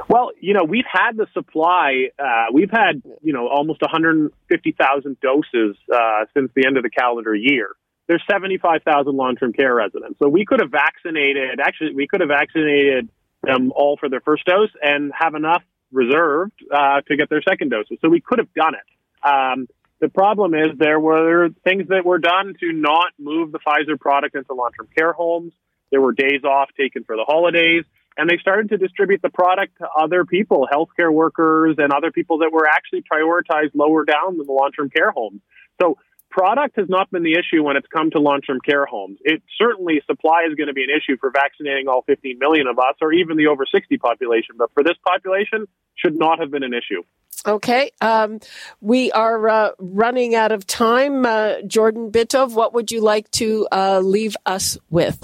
Well, 0.10 0.32
you 0.40 0.56
know, 0.56 0.64
we've 0.64 0.90
had 0.92 1.18
the 1.18 1.28
supply. 1.34 2.10
Uh, 2.18 2.46
we've 2.52 2.72
had, 2.72 3.04
you 3.22 3.32
know, 3.32 3.48
almost 3.48 3.80
150,000 3.82 5.20
doses 5.20 5.78
uh, 5.94 6.26
since 6.34 6.52
the 6.56 6.66
end 6.66 6.78
of 6.78 6.84
the 6.84 6.90
calendar 6.90 7.36
year. 7.36 7.76
There's 8.08 8.24
75,000 8.28 9.16
long-term 9.16 9.54
care 9.54 9.76
residents. 9.76 10.18
So 10.18 10.28
we 10.28 10.46
could 10.46 10.62
have 10.62 10.72
vaccinated, 10.72 11.60
actually, 11.60 11.94
we 11.94 12.08
could 12.08 12.22
have 12.22 12.30
vaccinated 12.30 13.08
them 13.44 13.72
all 13.76 13.98
for 13.98 14.10
their 14.10 14.22
first 14.22 14.46
dose 14.46 14.70
and 14.82 15.12
have 15.18 15.36
enough 15.36 15.64
reserved 15.92 16.54
uh, 16.72 17.02
to 17.08 17.18
get 17.18 17.30
their 17.30 17.42
second 17.42 17.70
doses. 17.70 17.98
So 18.02 18.10
we 18.10 18.22
could 18.22 18.40
have 18.40 18.54
done 18.54 18.74
it. 18.76 19.28
Um, 19.28 19.68
the 20.00 20.10
problem 20.10 20.54
is 20.54 20.78
there 20.78 21.00
were 21.00 21.50
things 21.64 21.88
that 21.90 22.06
were 22.06 22.20
done 22.20 22.54
to 22.60 22.72
not 22.72 23.12
move 23.18 23.52
the 23.52 23.60
Pfizer 23.60 24.00
product 24.00 24.36
into 24.36 24.54
long-term 24.54 24.88
care 24.98 25.14
homes. 25.14 25.54
There 25.92 26.02
were 26.02 26.14
days 26.14 26.44
off 26.44 26.70
taken 26.78 27.04
for 27.04 27.16
the 27.16 27.26
holidays 27.26 27.84
and 28.20 28.30
they 28.30 28.38
started 28.38 28.70
to 28.70 28.78
distribute 28.78 29.22
the 29.22 29.30
product 29.30 29.78
to 29.78 29.88
other 29.98 30.26
people, 30.26 30.68
healthcare 30.72 31.12
workers 31.12 31.76
and 31.78 31.94
other 31.94 32.12
people 32.12 32.40
that 32.40 32.52
were 32.52 32.68
actually 32.68 33.02
prioritized 33.02 33.72
lower 33.74 34.04
down 34.04 34.38
than 34.38 34.46
the 34.46 34.52
long-term 34.52 34.90
care 34.90 35.12
homes. 35.12 35.42
So 35.82 35.98
product 36.30 36.78
has 36.78 36.88
not 36.90 37.10
been 37.12 37.24
the 37.24 37.34
issue 37.34 37.64
when 37.64 37.76
it's 37.76 37.88
come 37.88 38.12
to 38.12 38.20
long-term 38.20 38.60
care 38.66 38.86
homes. 38.86 39.20
It 39.24 39.42
certainly 39.58 40.02
supply 40.06 40.46
is 40.50 40.56
going 40.56 40.68
to 40.68 40.74
be 40.74 40.84
an 40.84 40.90
issue 40.90 41.18
for 41.20 41.32
vaccinating 41.32 41.88
all 41.88 42.04
15 42.04 42.38
million 42.40 42.68
of 42.68 42.78
us 42.80 42.96
or 43.02 43.12
even 43.14 43.38
the 43.38 43.48
over 43.48 43.66
60 43.66 43.98
population, 43.98 44.56
but 44.58 44.72
for 44.74 44.84
this 44.84 44.98
population 45.06 45.66
should 45.96 46.18
not 46.18 46.40
have 46.40 46.52
been 46.52 46.64
an 46.64 46.74
issue. 46.74 47.04
Okay, 47.46 47.92
um, 48.02 48.40
we 48.82 49.12
are 49.12 49.48
uh, 49.48 49.72
running 49.80 50.36
out 50.36 50.52
of 50.52 50.68
time. 50.68 51.26
Uh, 51.26 51.62
Jordan 51.66 52.12
Bitove, 52.12 52.54
what 52.54 52.74
would 52.74 52.92
you 52.92 53.02
like 53.02 53.32
to 53.32 53.68
uh, 53.72 54.00
leave 54.00 54.36
us 54.46 54.78
with? 54.90 55.24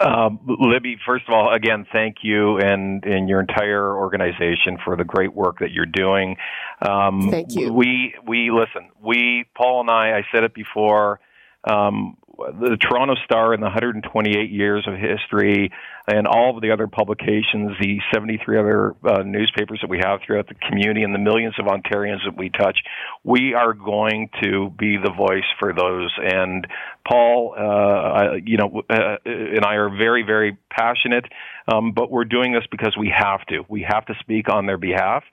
Um, 0.00 0.40
Libby, 0.60 0.96
first 1.06 1.24
of 1.28 1.34
all, 1.34 1.52
again, 1.52 1.86
thank 1.92 2.16
you 2.22 2.58
and, 2.58 3.04
and 3.04 3.28
your 3.28 3.40
entire 3.40 3.96
organization 3.96 4.78
for 4.84 4.96
the 4.96 5.04
great 5.04 5.34
work 5.34 5.60
that 5.60 5.70
you're 5.70 5.86
doing. 5.86 6.36
Um, 6.82 7.28
thank 7.30 7.54
you. 7.54 7.72
We, 7.72 8.14
we, 8.26 8.50
listen, 8.50 8.90
we, 9.00 9.44
Paul 9.56 9.82
and 9.82 9.90
I, 9.90 10.18
I 10.18 10.22
said 10.32 10.42
it 10.44 10.52
before, 10.52 11.20
um, 11.62 12.16
the 12.36 12.76
Toronto 12.80 13.14
Star 13.24 13.54
in 13.54 13.60
the 13.60 13.66
128 13.66 14.50
years 14.50 14.86
of 14.86 14.94
history 14.94 15.70
and 16.06 16.26
all 16.26 16.54
of 16.54 16.62
the 16.62 16.70
other 16.70 16.86
publications, 16.86 17.72
the 17.80 17.98
73 18.12 18.58
other 18.58 18.94
uh, 19.04 19.22
newspapers 19.22 19.78
that 19.80 19.88
we 19.88 19.98
have 20.04 20.20
throughout 20.24 20.48
the 20.48 20.54
community 20.54 21.02
and 21.02 21.14
the 21.14 21.18
millions 21.18 21.54
of 21.58 21.66
Ontarians 21.66 22.24
that 22.26 22.36
we 22.36 22.50
touch, 22.50 22.78
we 23.22 23.54
are 23.54 23.72
going 23.72 24.28
to 24.42 24.70
be 24.78 24.98
the 25.02 25.10
voice 25.10 25.48
for 25.58 25.72
those. 25.72 26.12
And 26.22 26.66
Paul, 27.08 27.54
uh, 27.56 28.34
you 28.44 28.58
know, 28.58 28.82
uh, 28.90 29.16
and 29.24 29.64
I 29.64 29.74
are 29.76 29.88
very, 29.88 30.22
very 30.22 30.58
passionate, 30.70 31.24
um, 31.72 31.92
but 31.92 32.10
we're 32.10 32.24
doing 32.24 32.52
this 32.52 32.64
because 32.70 32.94
we 32.98 33.12
have 33.16 33.44
to. 33.46 33.64
We 33.68 33.86
have 33.88 34.04
to 34.06 34.14
speak 34.20 34.50
on 34.50 34.66
their 34.66 34.78
behalf. 34.78 35.24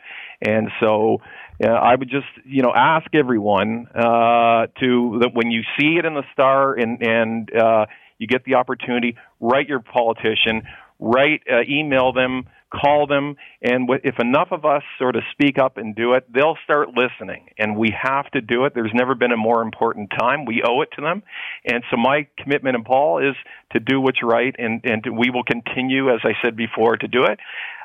And 0.41 0.69
so, 0.79 1.19
uh, 1.63 1.67
I 1.67 1.95
would 1.95 2.09
just, 2.09 2.27
you 2.45 2.61
know, 2.61 2.73
ask 2.75 3.07
everyone 3.13 3.87
uh, 3.93 4.67
to 4.79 5.19
that 5.21 5.31
when 5.33 5.51
you 5.51 5.61
see 5.79 5.97
it 5.97 6.05
in 6.05 6.13
the 6.13 6.23
Star 6.33 6.73
and 6.73 7.01
and 7.01 7.55
uh, 7.55 7.85
you 8.17 8.27
get 8.27 8.43
the 8.45 8.55
opportunity, 8.55 9.15
write 9.39 9.67
your 9.67 9.79
politician, 9.79 10.63
write, 10.99 11.41
uh, 11.51 11.61
email 11.67 12.13
them, 12.13 12.45
call 12.71 13.07
them, 13.07 13.35
and 13.61 13.87
w- 13.87 13.99
if 14.03 14.19
enough 14.19 14.49
of 14.51 14.63
us 14.63 14.83
sort 14.97 15.15
of 15.15 15.23
speak 15.31 15.57
up 15.57 15.77
and 15.77 15.95
do 15.95 16.13
it, 16.13 16.31
they'll 16.33 16.57
start 16.63 16.89
listening. 16.89 17.49
And 17.57 17.75
we 17.75 17.93
have 17.99 18.29
to 18.31 18.41
do 18.41 18.65
it. 18.65 18.73
There's 18.73 18.91
never 18.93 19.15
been 19.15 19.31
a 19.31 19.37
more 19.37 19.61
important 19.61 20.11
time. 20.17 20.45
We 20.45 20.63
owe 20.65 20.81
it 20.81 20.89
to 20.95 21.01
them. 21.01 21.23
And 21.65 21.83
so 21.91 21.97
my 21.97 22.27
commitment, 22.37 22.75
and 22.75 22.85
Paul, 22.85 23.19
is 23.27 23.35
to 23.73 23.79
do 23.79 23.99
what's 23.99 24.23
right, 24.23 24.55
and 24.57 24.81
and 24.83 25.03
we 25.17 25.29
will 25.29 25.43
continue, 25.43 26.13
as 26.13 26.21
I 26.23 26.33
said 26.43 26.55
before, 26.55 26.95
to 26.97 27.07
do 27.07 27.23
it. 27.25 27.39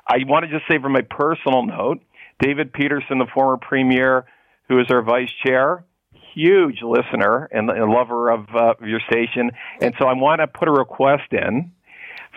I 0.09 0.19
want 0.25 0.45
to 0.45 0.51
just 0.51 0.69
say, 0.71 0.79
from 0.81 0.93
my 0.93 1.03
personal 1.03 1.67
note 1.67 2.01
David 2.41 2.73
Peterson, 2.73 3.19
the 3.19 3.27
former 3.33 3.57
premier, 3.57 4.25
who 4.69 4.79
is 4.81 4.87
our 4.91 5.03
vice 5.03 5.31
chair, 5.45 5.85
huge 6.35 6.83
listener 6.83 7.49
and, 7.51 7.71
and 7.71 7.91
lover 7.91 8.31
of 8.31 8.47
uh, 8.55 8.75
your 8.85 9.01
station. 9.09 9.51
And 9.81 9.95
so 9.99 10.07
I 10.07 10.13
want 10.13 10.41
to 10.41 10.47
put 10.47 10.69
a 10.69 10.73
request 10.73 11.33
in 11.33 11.73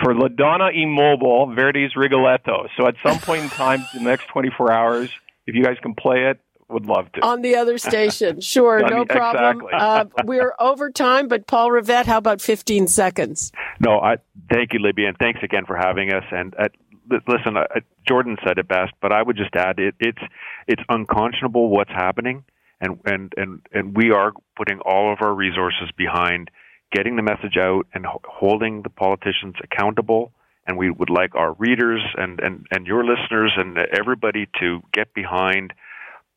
for 0.01 0.15
La 0.15 0.29
Donna 0.29 0.69
è 0.71 0.85
Mobile, 0.85 1.53
Verdi's 1.53 1.95
Rigoletto. 1.95 2.67
So 2.77 2.87
at 2.87 2.95
some 3.05 3.19
point 3.19 3.43
in 3.43 3.49
time, 3.49 3.85
in 3.93 4.03
the 4.03 4.09
next 4.09 4.27
24 4.27 4.71
hours, 4.71 5.09
if 5.45 5.55
you 5.55 5.63
guys 5.63 5.77
can 5.81 5.93
play 5.93 6.29
it, 6.29 6.39
would 6.69 6.85
love 6.85 7.11
to. 7.13 7.25
On 7.25 7.41
the 7.41 7.55
other 7.55 7.77
station. 7.77 8.41
Sure, 8.41 8.79
no 8.87 9.03
problem. 9.03 9.61
Exactly. 9.65 9.71
uh, 9.73 10.05
we're 10.25 10.53
over 10.59 10.91
time, 10.91 11.27
but 11.27 11.47
Paul 11.47 11.71
Rivett, 11.71 12.05
how 12.05 12.17
about 12.17 12.41
15 12.41 12.87
seconds? 12.87 13.51
No, 13.79 13.99
I 13.99 14.17
thank 14.51 14.73
you, 14.73 14.79
Libby, 14.79 15.05
and 15.05 15.17
thanks 15.17 15.39
again 15.43 15.65
for 15.65 15.75
having 15.75 16.13
us. 16.13 16.23
And 16.31 16.53
at 16.59 16.71
listen, 17.09 17.57
uh, 17.57 17.65
Jordan 18.07 18.37
said 18.45 18.57
it 18.57 18.67
best, 18.67 18.93
but 19.01 19.11
I 19.11 19.21
would 19.21 19.37
just 19.37 19.55
add 19.55 19.79
it, 19.79 19.95
it's 19.99 20.21
it's 20.67 20.81
unconscionable 20.89 21.69
what's 21.69 21.91
happening, 21.91 22.43
and 22.81 22.99
and 23.05 23.33
and 23.37 23.61
and 23.71 23.95
we 23.95 24.11
are 24.11 24.33
putting 24.55 24.79
all 24.79 25.11
of 25.11 25.19
our 25.21 25.33
resources 25.33 25.89
behind 25.97 26.49
getting 26.91 27.15
the 27.15 27.21
message 27.21 27.57
out 27.57 27.85
and 27.93 28.05
holding 28.05 28.81
the 28.81 28.89
politicians 28.89 29.55
accountable. 29.63 30.31
And 30.65 30.77
we 30.77 30.91
would 30.91 31.09
like 31.09 31.33
our 31.35 31.53
readers 31.53 32.01
and, 32.15 32.39
and, 32.39 32.67
and 32.71 32.85
your 32.85 33.03
listeners 33.03 33.53
and 33.57 33.77
everybody 33.77 34.47
to 34.59 34.81
get 34.93 35.13
behind 35.13 35.73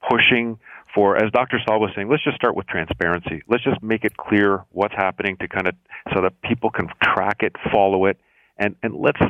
pushing 0.08 0.58
for, 0.94 1.16
as 1.16 1.30
Dr. 1.32 1.58
Stall 1.62 1.80
was 1.80 1.90
saying, 1.94 2.08
let's 2.08 2.24
just 2.24 2.36
start 2.36 2.54
with 2.54 2.66
transparency. 2.66 3.42
Let's 3.48 3.64
just 3.64 3.82
make 3.82 4.04
it 4.04 4.16
clear 4.16 4.64
what's 4.70 4.94
happening 4.94 5.36
to 5.38 5.48
kind 5.48 5.68
of 5.68 5.74
so 6.14 6.22
that 6.22 6.40
people 6.42 6.70
can 6.70 6.88
track 7.02 7.38
it, 7.40 7.54
follow 7.72 8.06
it, 8.06 8.18
and, 8.58 8.74
and 8.82 8.94
let's 8.94 9.20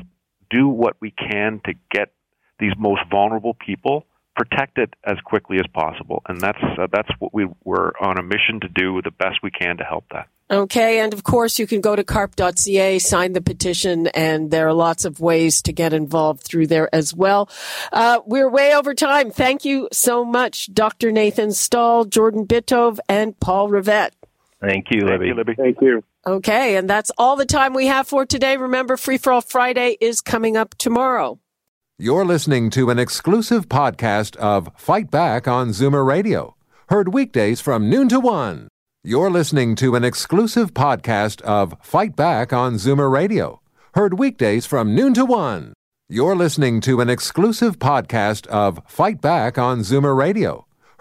do 0.52 0.68
what 0.68 0.96
we 1.00 1.10
can 1.10 1.60
to 1.64 1.74
get 1.90 2.12
these 2.58 2.72
most 2.78 3.00
vulnerable 3.10 3.54
people 3.54 4.06
protected 4.36 4.94
as 5.04 5.18
quickly 5.24 5.58
as 5.58 5.66
possible. 5.72 6.22
And 6.28 6.40
that's 6.40 6.62
uh, 6.78 6.86
that's 6.92 7.10
what 7.18 7.34
we 7.34 7.46
were 7.64 7.92
on 8.00 8.18
a 8.18 8.22
mission 8.22 8.60
to 8.60 8.68
do 8.68 9.00
the 9.02 9.10
best 9.10 9.38
we 9.42 9.50
can 9.50 9.76
to 9.78 9.84
help 9.84 10.04
that. 10.12 10.28
Okay, 10.50 11.00
and 11.00 11.14
of 11.14 11.24
course 11.24 11.58
you 11.58 11.66
can 11.66 11.80
go 11.80 11.96
to 11.96 12.04
carp.ca, 12.04 12.98
sign 12.98 13.32
the 13.32 13.40
petition, 13.40 14.08
and 14.08 14.50
there 14.50 14.68
are 14.68 14.74
lots 14.74 15.06
of 15.06 15.18
ways 15.18 15.62
to 15.62 15.72
get 15.72 15.94
involved 15.94 16.42
through 16.42 16.66
there 16.66 16.94
as 16.94 17.14
well. 17.14 17.48
Uh, 17.90 18.20
we're 18.26 18.50
way 18.50 18.74
over 18.74 18.94
time. 18.94 19.30
Thank 19.30 19.64
you 19.64 19.88
so 19.92 20.26
much, 20.26 20.72
Dr. 20.74 21.10
Nathan 21.10 21.52
Stall, 21.52 22.04
Jordan 22.04 22.46
Bitove, 22.46 22.98
and 23.08 23.38
Paul 23.40 23.70
Rivett. 23.70 24.10
Thank 24.62 24.86
you, 24.90 25.00
Libby. 25.00 25.26
Thank 25.26 25.28
you, 25.28 25.34
Libby. 25.34 25.54
Thank 25.56 25.80
you. 25.80 26.04
Okay, 26.26 26.76
and 26.76 26.88
that's 26.88 27.10
all 27.18 27.34
the 27.36 27.44
time 27.44 27.74
we 27.74 27.88
have 27.88 28.06
for 28.06 28.24
today. 28.24 28.56
Remember, 28.56 28.96
Free 28.96 29.18
for 29.18 29.32
All 29.32 29.40
Friday 29.40 29.96
is 30.00 30.20
coming 30.20 30.56
up 30.56 30.76
tomorrow. 30.78 31.40
You're 31.98 32.24
listening 32.24 32.70
to 32.70 32.88
an 32.90 32.98
exclusive 32.98 33.68
podcast 33.68 34.36
of 34.36 34.70
Fight 34.76 35.10
Back 35.10 35.48
on 35.48 35.70
Zoomer 35.70 36.06
Radio, 36.06 36.56
heard 36.88 37.12
weekdays 37.12 37.60
from 37.60 37.90
noon 37.90 38.08
to 38.08 38.20
one. 38.20 38.68
You're 39.04 39.30
listening 39.30 39.74
to 39.76 39.96
an 39.96 40.04
exclusive 40.04 40.74
podcast 40.74 41.40
of 41.42 41.74
Fight 41.82 42.14
Back 42.14 42.52
on 42.52 42.74
Zoomer 42.74 43.10
Radio, 43.10 43.60
heard 43.94 44.18
weekdays 44.18 44.64
from 44.64 44.94
noon 44.94 45.12
to 45.14 45.24
one. 45.24 45.72
You're 46.08 46.36
listening 46.36 46.80
to 46.82 47.00
an 47.00 47.10
exclusive 47.10 47.78
podcast 47.78 48.46
of 48.46 48.80
Fight 48.86 49.20
Back 49.20 49.58
on 49.58 49.80
Zoomer 49.80 50.16
Radio, 50.16 50.66